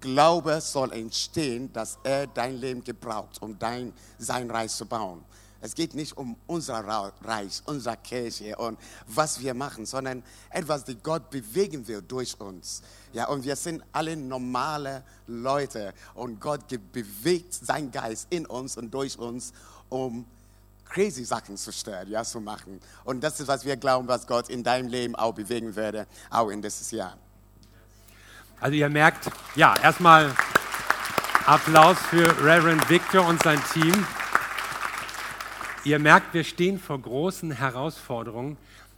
Glaube 0.03 0.59
soll 0.59 0.91
entstehen, 0.91 1.71
dass 1.71 1.97
er 2.03 2.27
dein 2.27 2.57
Leben 2.57 2.83
gebraucht, 2.83 3.41
um 3.41 3.57
dein, 3.57 3.93
sein 4.17 4.51
Reich 4.51 4.69
zu 4.73 4.85
bauen. 4.85 5.23
Es 5.61 5.73
geht 5.73 5.95
nicht 5.95 6.17
um 6.17 6.35
unser 6.45 6.83
Reich, 7.21 7.61
unsere 7.67 7.95
Kirche 7.95 8.53
und 8.57 8.77
was 9.07 9.39
wir 9.39 9.53
machen, 9.53 9.85
sondern 9.85 10.21
etwas, 10.49 10.83
das 10.83 10.97
Gott 11.01 11.29
bewegen 11.29 11.87
will 11.87 12.01
durch 12.01 12.37
uns. 12.37 12.81
Ja, 13.13 13.29
und 13.29 13.45
wir 13.45 13.55
sind 13.55 13.81
alle 13.93 14.17
normale 14.17 15.05
Leute 15.25 15.93
und 16.15 16.41
Gott 16.41 16.67
bewegt 16.91 17.53
sein 17.53 17.89
Geist 17.89 18.27
in 18.29 18.45
uns 18.45 18.75
und 18.75 18.93
durch 18.93 19.17
uns, 19.17 19.53
um 19.87 20.25
crazy 20.83 21.23
Sachen 21.23 21.55
zu 21.55 21.71
stellen, 21.71 22.09
ja, 22.09 22.25
zu 22.25 22.41
machen. 22.41 22.81
Und 23.05 23.23
das 23.23 23.39
ist, 23.39 23.47
was 23.47 23.63
wir 23.63 23.77
glauben, 23.77 24.05
was 24.05 24.27
Gott 24.27 24.49
in 24.49 24.63
deinem 24.63 24.89
Leben 24.89 25.15
auch 25.15 25.33
bewegen 25.33 25.73
werde, 25.77 26.07
auch 26.29 26.49
in 26.49 26.61
dieses 26.61 26.91
Jahr. 26.91 27.17
Also 28.63 28.77
ihr 28.77 28.87
merkt, 28.87 29.29
ja, 29.57 29.75
erstmal 29.83 30.33
Applaus 31.45 31.97
für 31.99 32.25
Reverend 32.45 32.89
Victor 32.89 33.27
und 33.27 33.43
sein 33.43 33.59
Team. 33.73 34.05
Ihr 35.83 35.99
merkt, 35.99 36.33
wir 36.33 36.45
stehen 36.45 36.79
vor 36.79 36.97
großen 36.97 37.51
Herausforderungen 37.51 38.55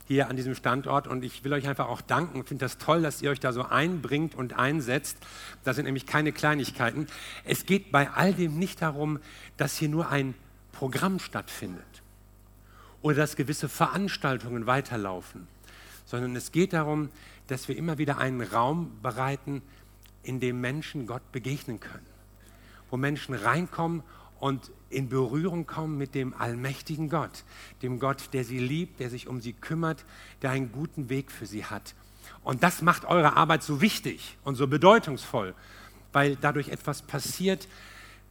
hier 0.08 0.30
an 0.30 0.36
diesem 0.36 0.54
Standort 0.54 1.08
und 1.08 1.24
ich 1.24 1.44
will 1.44 1.52
euch 1.52 1.68
einfach 1.68 1.88
auch 1.88 2.02
danken. 2.02 2.42
Ich 2.42 2.48
finde 2.48 2.64
das 2.64 2.78
toll, 2.78 3.02
dass 3.02 3.24
ihr 3.24 3.32
euch 3.32 3.40
da 3.40 3.54
so 3.54 3.64
einbringt 3.64 4.36
und 4.36 4.54
einsetzt. 4.54 5.18
Das 5.64 5.78
sind 5.78 5.86
nämlich 5.86 6.06
keine 6.06 6.32
Kleinigkeiten. 6.32 7.08
Es 7.44 7.66
geht 7.66 7.92
bei 7.92 8.12
all 8.12 8.36
dem 8.36 8.60
nicht 8.60 8.84
darum, 8.84 9.18
dass 9.58 9.76
hier 9.78 9.90
nur 9.90 10.10
ein 10.10 10.36
Programm 10.74 11.18
stattfindet 11.18 12.04
oder 13.02 13.16
dass 13.16 13.36
gewisse 13.36 13.68
Veranstaltungen 13.68 14.68
weiterlaufen, 14.68 15.48
sondern 16.06 16.36
es 16.36 16.52
geht 16.52 16.74
darum, 16.74 17.10
dass 17.48 17.68
wir 17.68 17.78
immer 17.78 17.98
wieder 17.98 18.18
einen 18.18 18.42
Raum 18.42 18.92
bereiten, 19.02 19.62
in 20.24 20.40
dem 20.40 20.60
Menschen 20.62 21.08
Gott 21.08 21.32
begegnen 21.32 21.80
können, 21.80 22.06
wo 22.90 22.98
Menschen 22.98 23.36
reinkommen 23.36 24.04
und 24.40 24.72
in 24.90 25.10
Berührung 25.10 25.66
kommen 25.66 25.98
mit 25.98 26.16
dem 26.16 26.34
allmächtigen 26.34 27.10
Gott, 27.10 27.44
dem 27.82 28.00
Gott, 28.00 28.34
der 28.34 28.44
sie 28.44 28.60
liebt, 28.60 29.00
der 29.00 29.10
sich 29.10 29.28
um 29.28 29.42
sie 29.42 29.54
kümmert, 29.54 30.06
der 30.42 30.52
einen 30.52 30.72
guten 30.72 31.10
Weg 31.10 31.32
für 31.32 31.46
sie 31.46 31.66
hat. 31.66 31.96
Und 32.44 32.64
das 32.64 32.82
macht 32.82 33.06
eure 33.06 33.36
Arbeit 33.36 33.64
so 33.64 33.82
wichtig 33.82 34.38
und 34.44 34.56
so 34.56 34.68
bedeutungsvoll, 34.68 35.54
weil 36.12 36.36
dadurch 36.36 36.70
etwas 36.70 37.02
passiert, 37.02 37.68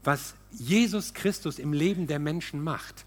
was 0.02 0.34
Jesus 0.50 1.14
Christus 1.14 1.58
im 1.58 1.72
Leben 1.72 2.06
der 2.06 2.18
Menschen 2.18 2.62
macht. 2.62 3.06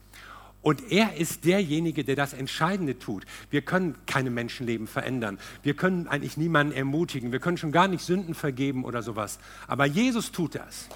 Und 0.61 0.91
er 0.91 1.15
ist 1.15 1.45
derjenige, 1.45 2.03
der 2.03 2.15
das 2.15 2.33
Entscheidende 2.33 2.99
tut. 2.99 3.25
Wir 3.49 3.61
können 3.61 3.95
keine 4.05 4.29
Menschenleben 4.29 4.87
verändern. 4.87 5.39
Wir 5.63 5.75
können 5.75 6.07
eigentlich 6.07 6.35
niemanden 6.35 6.73
ermutigen. 6.73 7.31
Wir 7.31 7.39
können 7.39 7.57
schon 7.57 7.71
gar 7.71 7.87
nicht 7.87 8.03
Sünden 8.03 8.33
vergeben 8.33 8.83
oder 8.83 9.01
sowas. 9.01 9.39
Aber 9.67 9.85
Jesus 9.85 10.31
tut 10.31 10.55
das. 10.55 10.89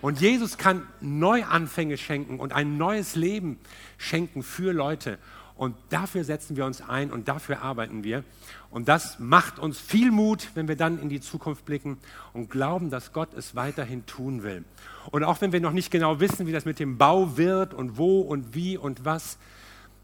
Und 0.00 0.20
Jesus 0.20 0.58
kann 0.58 0.86
Neuanfänge 1.00 1.96
schenken 1.96 2.38
und 2.38 2.52
ein 2.52 2.76
neues 2.76 3.14
Leben 3.14 3.58
schenken 3.96 4.42
für 4.42 4.72
Leute. 4.72 5.18
Und 5.56 5.76
dafür 5.90 6.24
setzen 6.24 6.56
wir 6.56 6.66
uns 6.66 6.80
ein 6.80 7.12
und 7.12 7.28
dafür 7.28 7.62
arbeiten 7.62 8.02
wir. 8.02 8.24
Und 8.70 8.88
das 8.88 9.20
macht 9.20 9.60
uns 9.60 9.78
viel 9.78 10.10
Mut, 10.10 10.48
wenn 10.54 10.66
wir 10.66 10.74
dann 10.76 10.98
in 10.98 11.08
die 11.08 11.20
Zukunft 11.20 11.64
blicken 11.64 11.98
und 12.32 12.50
glauben, 12.50 12.90
dass 12.90 13.12
Gott 13.12 13.32
es 13.34 13.54
weiterhin 13.54 14.04
tun 14.04 14.42
will. 14.42 14.64
Und 15.12 15.22
auch 15.22 15.40
wenn 15.40 15.52
wir 15.52 15.60
noch 15.60 15.72
nicht 15.72 15.92
genau 15.92 16.18
wissen, 16.18 16.48
wie 16.48 16.52
das 16.52 16.64
mit 16.64 16.80
dem 16.80 16.98
Bau 16.98 17.36
wird 17.36 17.72
und 17.72 17.98
wo 17.98 18.20
und 18.20 18.54
wie 18.54 18.76
und 18.76 19.04
was, 19.04 19.38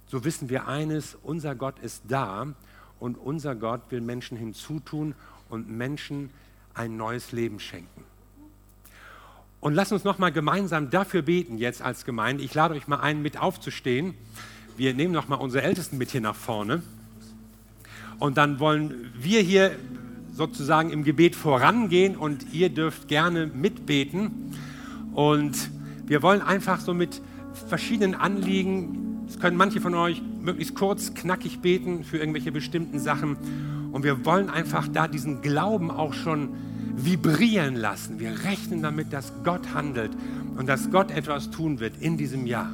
so 0.07 0.25
wissen 0.25 0.51
wir 0.51 0.69
eines, 0.69 1.17
unser 1.23 1.57
Gott 1.57 1.81
ist 1.81 2.05
da 2.07 2.47
und 3.01 3.19
unser 3.19 3.57
Gott 3.57 3.81
will 3.91 4.01
Menschen 4.01 4.37
hinzutun 4.37 5.17
und 5.49 5.69
Menschen 5.69 6.31
ein 6.75 6.97
neues 6.97 7.33
Leben 7.33 7.59
schenken. 7.59 8.05
Und 9.61 9.75
lasst 9.75 9.93
uns 9.93 10.05
nochmal 10.05 10.33
gemeinsam 10.33 10.91
dafür 10.91 11.23
beten 11.23 11.59
jetzt 11.59 11.83
als 11.83 12.05
Gemeinde. 12.05 12.43
Ich 12.43 12.55
lade 12.55 12.75
euch 12.75 12.89
mal 12.89 13.01
ein, 13.01 13.21
mit 13.21 13.37
aufzustehen. 13.39 14.15
Wir 14.77 14.95
nehmen 14.95 15.13
nochmal 15.13 15.41
unsere 15.41 15.65
Ältesten 15.65 15.99
mit 15.99 16.11
hier 16.11 16.21
nach 16.21 16.35
vorne. 16.35 16.83
Und 18.19 18.37
dann 18.37 18.61
wollen 18.61 19.11
wir 19.19 19.41
hier 19.41 19.73
sozusagen 20.33 20.91
im 20.91 21.05
Gebet 21.05 21.35
vorangehen 21.35 22.17
und 22.17 22.53
ihr 22.53 22.69
dürft 22.69 23.09
gerne 23.09 23.47
mitbeten. 23.47 24.53
Und 25.13 25.71
wir 26.07 26.23
wollen 26.23 26.43
einfach 26.43 26.81
so 26.81 26.95
mit 26.95 27.21
verschiedenen 27.69 28.15
Anliegen, 28.15 29.27
es 29.29 29.39
können 29.39 29.57
manche 29.57 29.81
von 29.81 29.95
euch 29.95 30.23
möglichst 30.43 30.75
kurz, 30.75 31.15
knackig 31.15 31.61
beten 31.61 32.05
für 32.05 32.19
irgendwelche 32.19 32.53
bestimmten 32.53 32.99
Sachen. 32.99 33.37
Und 33.93 34.03
wir 34.03 34.25
wollen 34.25 34.51
einfach 34.51 34.89
da 34.89 35.09
diesen 35.09 35.41
Glauben 35.41 35.91
auch 35.91 36.15
schon 36.15 36.51
vibrieren 36.97 37.77
lassen. 37.77 38.19
Wir 38.19 38.45
rechnen 38.45 38.83
damit, 38.83 39.13
dass 39.13 39.33
Gott 39.45 39.75
handelt 39.75 40.11
und 40.57 40.69
dass 40.69 40.91
Gott 40.91 41.11
etwas 41.11 41.51
tun 41.51 41.81
wird 41.81 41.95
in 42.01 42.17
diesem 42.17 42.47
Jahr. 42.47 42.73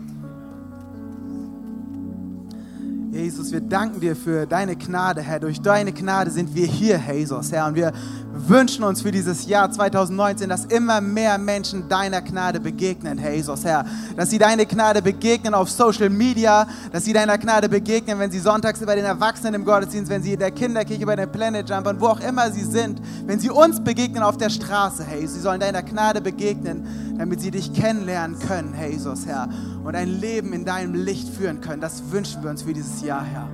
Jesus, 3.17 3.51
wir 3.51 3.63
danken 3.63 3.99
dir 3.99 4.15
für 4.15 4.47
deine 4.47 4.77
Gnade, 4.77 5.23
Herr. 5.23 5.41
Durch 5.41 5.59
deine 5.63 5.91
Gnade 5.91 6.31
sind 6.31 6.55
wir 6.55 6.67
hier, 6.67 7.01
Jesus, 7.11 7.51
Herr. 7.51 7.67
Und 7.67 7.75
wir 7.75 7.91
wünschen 8.35 8.85
uns 8.85 9.01
für 9.01 9.11
dieses 9.11 9.47
Jahr 9.47 9.71
2019, 9.71 10.51
dass 10.51 10.67
immer 10.67 11.01
mehr 11.01 11.39
Menschen 11.39 11.89
deiner 11.89 12.21
Gnade 12.21 12.61
begegnen, 12.61 13.19
Jesus, 13.19 13.65
Herr. 13.65 13.87
Dass 14.17 14.29
sie 14.29 14.37
deine 14.37 14.67
Gnade 14.67 15.01
begegnen 15.01 15.55
auf 15.55 15.71
Social 15.71 16.11
Media, 16.11 16.69
dass 16.93 17.07
sie 17.07 17.15
deiner 17.15 17.39
Gnade 17.39 17.71
begegnen, 17.71 18.19
wenn 18.19 18.31
sie 18.31 18.39
sonntags 18.39 18.81
bei 18.81 18.95
den 18.95 19.07
Erwachsenen 19.07 19.55
im 19.55 19.65
Gottesdienst, 19.65 20.11
wenn 20.11 20.23
sie 20.23 20.35
in 20.35 20.39
der 20.39 20.51
Kinderkirche 20.51 21.07
bei 21.07 21.17
den 21.17 21.33
Planet 21.33 21.71
Jumpern, 21.71 21.99
wo 21.99 22.09
auch 22.09 22.21
immer 22.21 22.51
sie 22.51 22.65
sind, 22.65 23.01
wenn 23.25 23.41
sie 23.41 23.49
uns 23.49 23.83
begegnen 23.83 24.23
auf 24.23 24.37
der 24.37 24.51
Straße, 24.51 25.07
Jesus. 25.19 25.37
Sie 25.37 25.41
sollen 25.41 25.61
deiner 25.61 25.83
Gnade 25.83 26.21
begegnen, 26.21 27.06
damit 27.19 27.41
sie 27.41 27.51
dich 27.51 27.73
kennenlernen 27.73 28.39
können, 28.39 28.73
Herr 28.75 28.89
Jesus, 28.89 29.27
Herr. 29.27 29.49
Und 29.85 29.95
ein 29.95 30.09
Leben 30.09 30.53
in 30.53 30.65
deinem 30.65 30.95
Licht 30.95 31.29
führen 31.29 31.61
können. 31.61 31.81
Das 31.81 32.11
wünschen 32.11 32.43
wir 32.43 32.51
uns 32.51 32.63
für 32.63 32.73
dieses 32.73 33.03
Jahr, 33.03 33.25
Herr. 33.25 33.49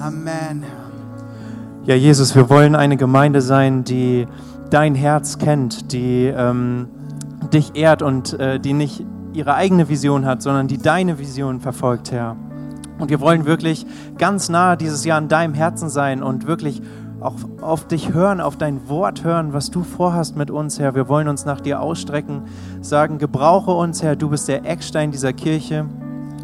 Amen. 0.00 0.64
Ja, 1.84 1.94
Jesus, 1.94 2.34
wir 2.34 2.50
wollen 2.50 2.74
eine 2.74 2.96
Gemeinde 2.96 3.40
sein, 3.40 3.84
die 3.84 4.26
dein 4.70 4.94
Herz 4.94 5.38
kennt, 5.38 5.92
die 5.92 6.26
ähm, 6.26 6.88
dich 7.52 7.74
ehrt 7.76 8.02
und 8.02 8.38
äh, 8.38 8.60
die 8.60 8.74
nicht 8.74 9.04
ihre 9.32 9.54
eigene 9.54 9.88
Vision 9.88 10.26
hat, 10.26 10.42
sondern 10.42 10.68
die 10.68 10.78
deine 10.78 11.18
Vision 11.18 11.60
verfolgt, 11.60 12.12
Herr. 12.12 12.36
Und 12.98 13.10
wir 13.10 13.20
wollen 13.20 13.46
wirklich 13.46 13.86
ganz 14.18 14.48
nah 14.48 14.76
dieses 14.76 15.04
Jahr 15.04 15.18
in 15.18 15.28
deinem 15.28 15.54
Herzen 15.54 15.88
sein 15.88 16.22
und 16.22 16.46
wirklich 16.46 16.82
auch 17.20 17.34
auf 17.60 17.86
dich 17.86 18.12
hören, 18.12 18.40
auf 18.40 18.56
dein 18.56 18.88
Wort 18.88 19.24
hören, 19.24 19.52
was 19.52 19.70
du 19.70 19.82
vorhast 19.82 20.36
mit 20.36 20.50
uns, 20.50 20.78
Herr. 20.78 20.94
Wir 20.94 21.08
wollen 21.08 21.28
uns 21.28 21.44
nach 21.44 21.60
dir 21.60 21.80
ausstrecken, 21.80 22.42
sagen, 22.80 23.18
gebrauche 23.18 23.72
uns, 23.72 24.02
Herr, 24.02 24.16
du 24.16 24.28
bist 24.30 24.48
der 24.48 24.64
Eckstein 24.64 25.10
dieser 25.10 25.32
Kirche. 25.32 25.86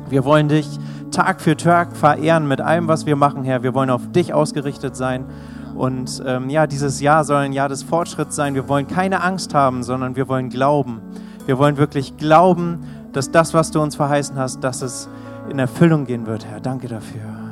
Wir 0.08 0.24
wollen 0.24 0.48
dich 0.48 0.78
Tag 1.10 1.40
für 1.40 1.56
Tag 1.56 1.96
verehren 1.96 2.48
mit 2.48 2.60
allem, 2.60 2.88
was 2.88 3.06
wir 3.06 3.16
machen, 3.16 3.44
Herr. 3.44 3.62
Wir 3.62 3.74
wollen 3.74 3.90
auf 3.90 4.10
dich 4.10 4.34
ausgerichtet 4.34 4.96
sein. 4.96 5.26
Und 5.74 6.22
ähm, 6.26 6.50
ja, 6.50 6.66
dieses 6.66 7.00
Jahr 7.00 7.24
soll 7.24 7.38
ein 7.38 7.52
Jahr 7.52 7.68
des 7.68 7.82
Fortschritts 7.82 8.36
sein. 8.36 8.54
Wir 8.54 8.68
wollen 8.68 8.86
keine 8.86 9.22
Angst 9.22 9.54
haben, 9.54 9.82
sondern 9.82 10.16
wir 10.16 10.28
wollen 10.28 10.48
glauben. 10.48 11.00
Wir 11.46 11.58
wollen 11.58 11.76
wirklich 11.76 12.16
glauben, 12.16 12.80
dass 13.12 13.30
das, 13.30 13.54
was 13.54 13.70
du 13.70 13.80
uns 13.80 13.96
verheißen 13.96 14.36
hast, 14.36 14.62
dass 14.62 14.82
es 14.82 15.08
in 15.48 15.58
Erfüllung 15.58 16.04
gehen 16.04 16.26
wird, 16.26 16.46
Herr. 16.46 16.60
Danke 16.60 16.88
dafür. 16.88 17.43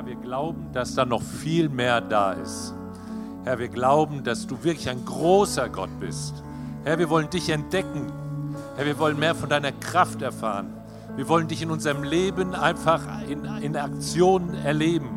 Herr, 0.00 0.06
wir 0.06 0.16
glauben, 0.16 0.72
dass 0.72 0.94
da 0.94 1.04
noch 1.04 1.20
viel 1.20 1.68
mehr 1.68 2.00
da 2.00 2.32
ist. 2.32 2.72
Herr, 3.44 3.58
wir 3.58 3.68
glauben, 3.68 4.24
dass 4.24 4.46
du 4.46 4.64
wirklich 4.64 4.88
ein 4.88 5.04
großer 5.04 5.68
Gott 5.68 5.90
bist. 6.00 6.42
Herr, 6.84 6.98
wir 6.98 7.10
wollen 7.10 7.28
dich 7.28 7.50
entdecken. 7.50 8.10
Herr, 8.76 8.86
wir 8.86 8.98
wollen 8.98 9.18
mehr 9.18 9.34
von 9.34 9.50
deiner 9.50 9.72
Kraft 9.72 10.22
erfahren. 10.22 10.72
Wir 11.16 11.28
wollen 11.28 11.48
dich 11.48 11.60
in 11.60 11.70
unserem 11.70 12.02
Leben 12.02 12.54
einfach 12.54 13.02
in, 13.28 13.44
in 13.60 13.76
Aktion 13.76 14.54
erleben. 14.54 15.10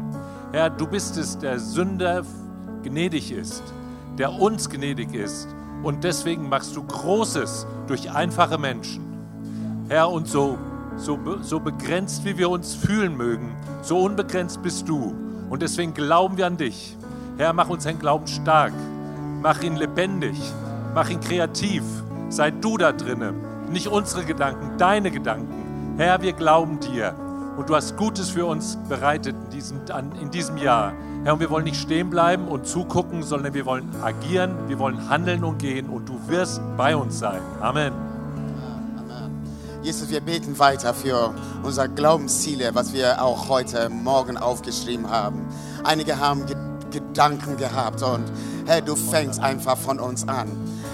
Herr, 0.52 0.70
du 0.70 0.86
bist 0.86 1.16
es, 1.16 1.38
der 1.38 1.60
Sünder 1.60 2.26
gnädig 2.84 3.32
ist, 3.32 3.64
der 4.18 4.34
uns 4.34 4.70
gnädig 4.70 5.14
ist. 5.14 5.48
Und 5.82 6.04
deswegen 6.04 6.50
machst 6.50 6.76
du 6.76 6.84
Großes 6.84 7.66
durch 7.88 8.12
einfache 8.12 8.58
Menschen. 8.58 9.02
Herr, 9.88 10.10
und 10.10 10.28
so, 10.28 10.58
so, 10.98 11.20
so 11.42 11.60
begrenzt, 11.60 12.26
wie 12.26 12.38
wir 12.38 12.50
uns 12.50 12.76
fühlen 12.76 13.18
mögen, 13.18 13.56
so 13.82 14.00
unbegrenzt 14.00 14.62
bist 14.62 14.88
du. 14.88 15.14
Und 15.50 15.62
deswegen 15.62 15.94
glauben 15.94 16.38
wir 16.38 16.48
an 16.48 16.58
dich. 16.58 16.98
Herr, 17.38 17.54
mach 17.54 17.70
uns 17.70 17.86
einen 17.86 18.00
Glauben 18.00 18.28
stark. 18.28 18.74
Mach 19.42 19.62
ihn 19.62 19.76
lebendig. 19.76 20.40
Mach 20.94 21.10
ihn 21.10 21.20
kreativ. 21.20 21.84
Sei 22.30 22.52
du 22.52 22.78
da 22.78 22.92
drinne. 22.92 23.34
Nicht 23.72 23.88
unsere 23.88 24.24
Gedanken, 24.24 24.78
deine 24.78 25.12
Gedanken. 25.12 25.96
Herr, 25.98 26.22
wir 26.22 26.34
glauben 26.34 26.80
dir. 26.80 27.16
Und 27.58 27.70
du 27.70 27.76
hast 27.76 27.98
Gutes 27.98 28.30
für 28.30 28.46
uns 28.46 28.78
bereitet 28.90 29.36
in 29.46 29.50
diesem, 29.52 29.82
in 30.22 30.32
diesem 30.32 30.58
Jahr. 30.58 30.94
Herr, 31.24 31.34
und 31.34 31.40
wir 31.40 31.50
wollen 31.50 31.66
nicht 31.66 31.80
stehen 31.80 32.10
bleiben 32.10 32.48
und 32.48 32.66
zugucken, 32.66 33.24
sondern 33.24 33.54
wir 33.54 33.66
wollen 33.66 33.90
agieren, 34.02 34.56
wir 34.68 34.80
wollen 34.80 35.10
handeln 35.10 35.44
und 35.44 35.60
gehen. 35.60 35.90
Und 35.90 36.10
du 36.10 36.20
wirst 36.28 36.62
bei 36.78 36.96
uns 36.96 37.20
sein. 37.20 37.42
Amen. 37.62 38.13
Jesus, 39.84 40.10
wir 40.10 40.22
beten 40.22 40.58
weiter 40.60 40.94
für 40.94 41.36
unsere 41.62 41.90
Glaubensziele, 41.90 42.74
was 42.74 42.94
wir 42.94 43.22
auch 43.22 43.50
heute 43.50 43.90
Morgen 43.90 44.38
aufgeschrieben 44.38 45.10
haben. 45.10 45.46
Einige 45.84 46.20
haben 46.20 46.46
Gedanken 46.94 47.58
gehabt 47.58 48.02
und 48.02 48.24
Herr, 48.66 48.82
du 48.82 48.96
fängst 48.96 49.42
einfach 49.42 49.78
von 49.78 50.00
uns 50.00 50.26
an. 50.28 50.48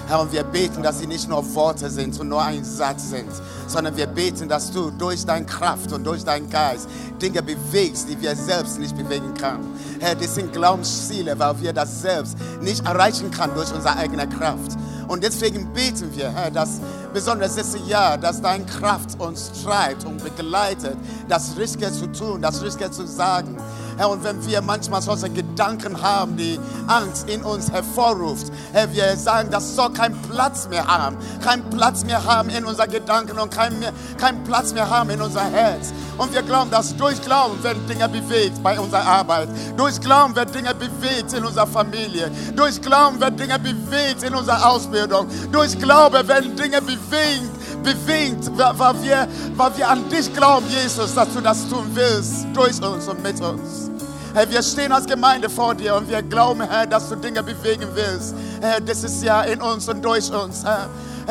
Herr, 0.08 0.20
und 0.20 0.32
wir 0.32 0.42
beten, 0.42 0.82
dass 0.82 0.98
sie 0.98 1.06
nicht 1.06 1.28
nur 1.28 1.54
Worte 1.54 1.88
sind 1.88 2.18
und 2.18 2.28
nur 2.28 2.42
ein 2.42 2.64
Satz 2.64 3.10
sind, 3.10 3.30
sondern 3.68 3.96
wir 3.96 4.08
beten, 4.08 4.48
dass 4.48 4.72
du 4.72 4.90
durch 4.90 5.24
deine 5.24 5.46
Kraft 5.46 5.92
und 5.92 6.02
durch 6.04 6.24
deinen 6.24 6.50
Geist 6.50 6.88
Dinge 7.22 7.42
bewegst, 7.42 8.08
die 8.08 8.20
wir 8.20 8.34
selbst 8.34 8.80
nicht 8.80 8.96
bewegen 8.96 9.32
können. 9.34 9.72
Herr, 10.00 10.16
das 10.16 10.34
sind 10.34 10.52
Glaubensziele, 10.52 11.38
weil 11.38 11.60
wir 11.60 11.72
das 11.72 12.02
selbst 12.02 12.36
nicht 12.60 12.84
erreichen 12.84 13.30
können 13.30 13.54
durch 13.54 13.72
unsere 13.72 13.96
eigene 13.96 14.28
Kraft. 14.28 14.72
Und 15.06 15.22
deswegen 15.24 15.72
beten 15.72 16.10
wir, 16.16 16.30
Herr, 16.32 16.50
dass 16.50 16.80
besonders 17.12 17.56
dieses 17.56 17.86
Jahr, 17.88 18.16
dass 18.16 18.40
deine 18.40 18.64
Kraft 18.64 19.20
uns 19.20 19.50
treibt 19.62 20.04
und 20.04 20.22
begleitet, 20.22 20.96
das 21.28 21.56
Richtige 21.56 21.92
zu 21.92 22.06
tun, 22.12 22.40
das 22.40 22.62
Richtige 22.62 22.90
zu 22.90 23.06
sagen. 23.06 23.56
Herr, 23.96 24.10
und 24.10 24.24
wenn 24.24 24.44
wir 24.46 24.62
manchmal 24.62 25.02
solche 25.02 25.30
Gedanken 25.30 26.00
haben, 26.00 26.36
die 26.36 26.58
Angst 26.86 27.28
in 27.28 27.42
uns 27.42 27.70
hervorruft, 27.70 28.52
Herr, 28.72 28.92
wir 28.92 29.16
sagen, 29.16 29.50
das 29.50 29.74
soll 29.76 29.92
keinen 29.92 30.20
Platz 30.22 30.68
mehr 30.68 30.86
haben, 30.86 31.16
keinen 31.42 31.68
Platz 31.70 32.04
mehr 32.04 32.24
haben 32.24 32.50
in 32.50 32.64
unseren 32.64 32.90
Gedanken 32.90 33.38
und 33.38 33.50
keinen, 33.50 33.84
keinen 34.18 34.44
Platz 34.44 34.72
mehr 34.72 34.88
haben 34.88 35.10
in 35.10 35.20
unser 35.20 35.44
Herz. 35.44 35.92
Und 36.18 36.32
wir 36.34 36.42
glauben, 36.42 36.70
dass 36.70 36.94
durch 36.96 37.20
Glauben 37.22 37.62
werden 37.62 37.86
Dinge 37.86 38.08
bewegt 38.08 38.62
bei 38.62 38.78
unserer 38.78 39.06
Arbeit. 39.06 39.48
Durch 39.76 40.00
Glauben 40.00 40.36
werden 40.36 40.52
Dinge 40.52 40.74
bewegt 40.74 41.32
in 41.32 41.44
unserer 41.44 41.66
Familie. 41.66 42.30
Durch 42.54 42.80
Glauben 42.82 43.20
werden 43.20 43.36
Dinge 43.36 43.58
bewegt 43.58 44.22
in 44.22 44.34
unserer 44.34 44.70
Ausbildung. 44.70 45.26
Durch 45.50 45.78
Glaube 45.78 46.26
werden 46.28 46.56
Dinge 46.56 46.82
bewegt, 46.82 47.50
bewegt 47.82 48.50
weil, 48.56 49.02
wir, 49.02 49.28
weil 49.56 49.76
wir 49.76 49.88
an 49.88 50.08
dich 50.08 50.32
glauben, 50.34 50.66
Jesus, 50.68 51.14
dass 51.14 51.32
du 51.32 51.40
das 51.40 51.68
tun 51.68 51.90
willst, 51.94 52.46
durch 52.52 52.80
uns 52.82 53.08
und 53.08 53.22
mit 53.22 53.40
uns. 53.40 53.90
Herr, 54.34 54.48
wir 54.48 54.62
stehen 54.62 54.92
als 54.92 55.06
Gemeinde 55.06 55.50
vor 55.50 55.74
dir 55.74 55.96
und 55.96 56.08
wir 56.08 56.22
glauben, 56.22 56.62
Herr, 56.62 56.86
dass 56.86 57.08
du 57.08 57.16
Dinge 57.16 57.42
bewegen 57.42 57.88
willst. 57.94 58.34
Herr, 58.60 58.80
das 58.80 59.02
ist 59.02 59.22
ja 59.22 59.42
in 59.42 59.60
uns 59.60 59.88
und 59.88 60.02
durch 60.04 60.32
uns, 60.32 60.64
Herr. 60.64 60.88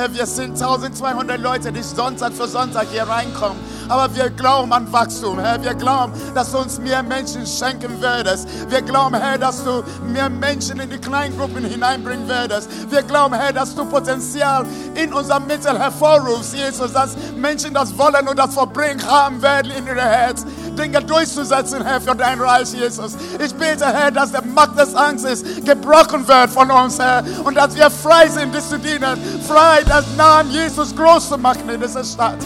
Wir 0.07 0.25
sind 0.25 0.51
1200 0.51 1.41
Leute, 1.41 1.73
die 1.73 1.83
Sonntag 1.83 2.31
für 2.31 2.47
Sonntag 2.47 2.87
hier 2.89 3.03
reinkommen. 3.03 3.57
Aber 3.89 4.15
wir 4.15 4.29
glauben 4.29 4.71
an 4.71 4.89
Wachstum, 4.93 5.39
Herr. 5.39 5.61
Wir 5.61 5.73
glauben, 5.73 6.13
dass 6.33 6.51
du 6.51 6.59
uns 6.59 6.79
mehr 6.79 7.03
Menschen 7.03 7.45
schenken 7.45 7.99
würdest. 7.99 8.47
Wir 8.69 8.81
glauben, 8.81 9.15
Herr, 9.15 9.37
dass 9.37 9.61
du 9.65 9.83
mehr 10.05 10.29
Menschen 10.29 10.79
in 10.79 10.89
die 10.89 10.99
Kleingruppen 10.99 11.65
hineinbringen 11.65 12.29
würdest. 12.29 12.69
Wir 12.89 13.01
glauben, 13.01 13.33
Herr, 13.33 13.51
dass 13.51 13.75
du 13.75 13.83
Potenzial 13.83 14.65
in 14.95 15.11
unserem 15.11 15.47
Mittel 15.47 15.77
hervorrufst, 15.77 16.55
Jesus, 16.55 16.93
dass 16.93 17.17
Menschen 17.35 17.73
das 17.73 17.97
Wollen 17.97 18.25
und 18.27 18.39
das 18.39 18.53
Verbringen 18.53 19.05
haben 19.05 19.41
werden 19.41 19.71
in 19.71 19.85
ihr 19.85 19.95
Herz. 19.95 20.45
Dinge 20.79 21.01
durchzusetzen, 21.01 21.83
Herr, 21.85 21.99
für 21.99 22.15
dein 22.15 22.39
Reich, 22.39 22.73
Jesus. 22.73 23.13
Ich 23.43 23.53
bete, 23.53 23.85
Herr, 23.85 24.11
dass 24.11 24.31
der 24.31 24.43
Macht 24.43 24.79
des 24.79 24.95
Angstes 24.95 25.43
gebrochen 25.65 26.27
wird 26.27 26.49
von 26.49 26.71
uns, 26.71 26.97
Herr, 26.99 27.23
und 27.43 27.55
dass 27.55 27.75
wir 27.75 27.89
frei 27.89 28.27
sind, 28.27 28.53
dich 28.55 28.67
zu 28.67 28.79
dienen. 28.79 29.17
Frei, 29.47 29.83
das 29.85 30.05
Namen 30.17 30.51
Jesus 30.51 30.95
groß 30.95 31.29
zu 31.29 31.37
machen 31.37 31.69
in 31.69 31.81
dieser 31.81 32.03
Stadt, 32.03 32.37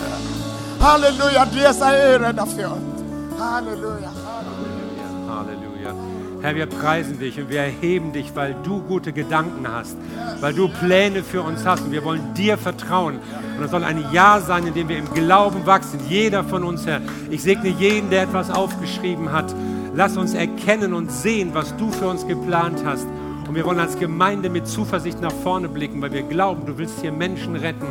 Herr. 0.80 0.94
Halleluja, 0.94 1.46
dir 1.46 1.74
sei 1.74 1.96
Ehre 1.98 2.34
dafür. 2.34 2.78
Halleluja. 3.40 4.23
Herr, 6.44 6.56
wir 6.56 6.66
preisen 6.66 7.20
dich 7.20 7.40
und 7.40 7.50
wir 7.50 7.62
erheben 7.62 8.12
dich, 8.12 8.36
weil 8.36 8.54
du 8.66 8.82
gute 8.82 9.14
Gedanken 9.14 9.66
hast, 9.66 9.96
weil 10.42 10.54
du 10.54 10.68
Pläne 10.68 11.24
für 11.24 11.42
uns 11.42 11.66
hast 11.66 11.86
und 11.86 11.94
wir 11.94 12.04
wollen 12.04 12.34
dir 12.34 12.58
vertrauen. 12.58 13.20
Und 13.58 13.64
es 13.64 13.72
soll 13.72 13.86
ein 13.86 14.04
Jahr 14.12 14.42
sein, 14.42 14.68
in 14.68 14.74
dem 14.74 14.90
wir 14.90 14.98
im 14.98 15.10
Glauben 15.14 15.66
wachsen, 15.66 16.02
jeder 16.10 16.44
von 16.44 16.66
uns, 16.66 16.86
Herr. 16.86 17.00
Ich 17.30 17.44
segne 17.44 17.70
jeden, 17.70 18.10
der 18.10 18.24
etwas 18.24 18.50
aufgeschrieben 18.50 19.32
hat. 19.32 19.56
Lass 19.96 20.18
uns 20.18 20.34
erkennen 20.34 20.94
und 20.94 21.14
sehen, 21.14 21.52
was 21.54 21.78
du 21.78 21.90
für 21.92 22.10
uns 22.10 22.28
geplant 22.28 22.84
hast. 22.84 23.08
Und 23.48 23.56
wir 23.56 23.64
wollen 23.64 23.80
als 23.80 23.98
Gemeinde 23.98 24.50
mit 24.50 24.68
Zuversicht 24.68 25.22
nach 25.22 25.32
vorne 25.32 25.70
blicken, 25.70 26.02
weil 26.02 26.12
wir 26.12 26.24
glauben, 26.24 26.66
du 26.66 26.78
willst 26.78 27.00
hier 27.00 27.14
Menschen 27.14 27.56
retten 27.56 27.88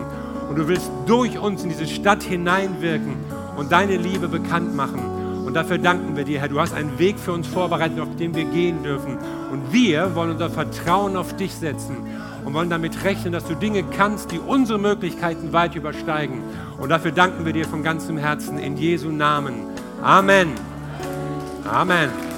und 0.51 0.59
du 0.59 0.69
willst 0.69 0.91
durch 1.07 1.39
uns 1.39 1.63
in 1.63 1.71
diese 1.71 1.87
Stadt 1.87 2.23
hineinwirken 2.23 3.15
und 3.57 3.73
deine 3.73 3.97
Liebe 3.97 4.29
bekannt 4.29 4.77
machen. 4.77 5.12
Und 5.53 5.57
dafür 5.57 5.77
danken 5.77 6.17
wir 6.17 6.25
dir, 6.25 6.41
Herr. 6.41 6.49
Du 6.49 6.59
hast 6.59 6.73
einen 6.73 6.99
Weg 6.99 7.19
für 7.19 7.33
uns 7.33 7.47
vorbereitet, 7.47 8.01
auf 8.01 8.17
den 8.17 8.35
wir 8.35 8.47
gehen 8.47 8.83
dürfen. 8.83 9.19
Und 9.51 9.71
wir 9.71 10.15
wollen 10.15 10.31
unser 10.31 10.49
Vertrauen 10.49 11.15
auf 11.15 11.37
dich 11.37 11.53
setzen 11.53 11.99
und 12.43 12.55
wollen 12.55 12.71
damit 12.71 13.05
rechnen, 13.05 13.35
dass 13.35 13.45
du 13.45 13.55
Dinge 13.55 13.83
kannst, 13.83 14.33
die 14.33 14.39
unsere 14.39 14.79
Möglichkeiten 14.79 15.53
weit 15.53 15.75
übersteigen. 15.75 16.43
Und 16.79 16.89
dafür 16.89 17.13
danken 17.13 17.45
wir 17.45 17.53
dir 17.53 17.67
von 17.67 17.83
ganzem 17.83 18.17
Herzen 18.17 18.59
in 18.59 18.79
Jesu 18.79 19.11
Namen. 19.11 19.67
Amen. 20.03 20.53
Amen. 21.71 22.32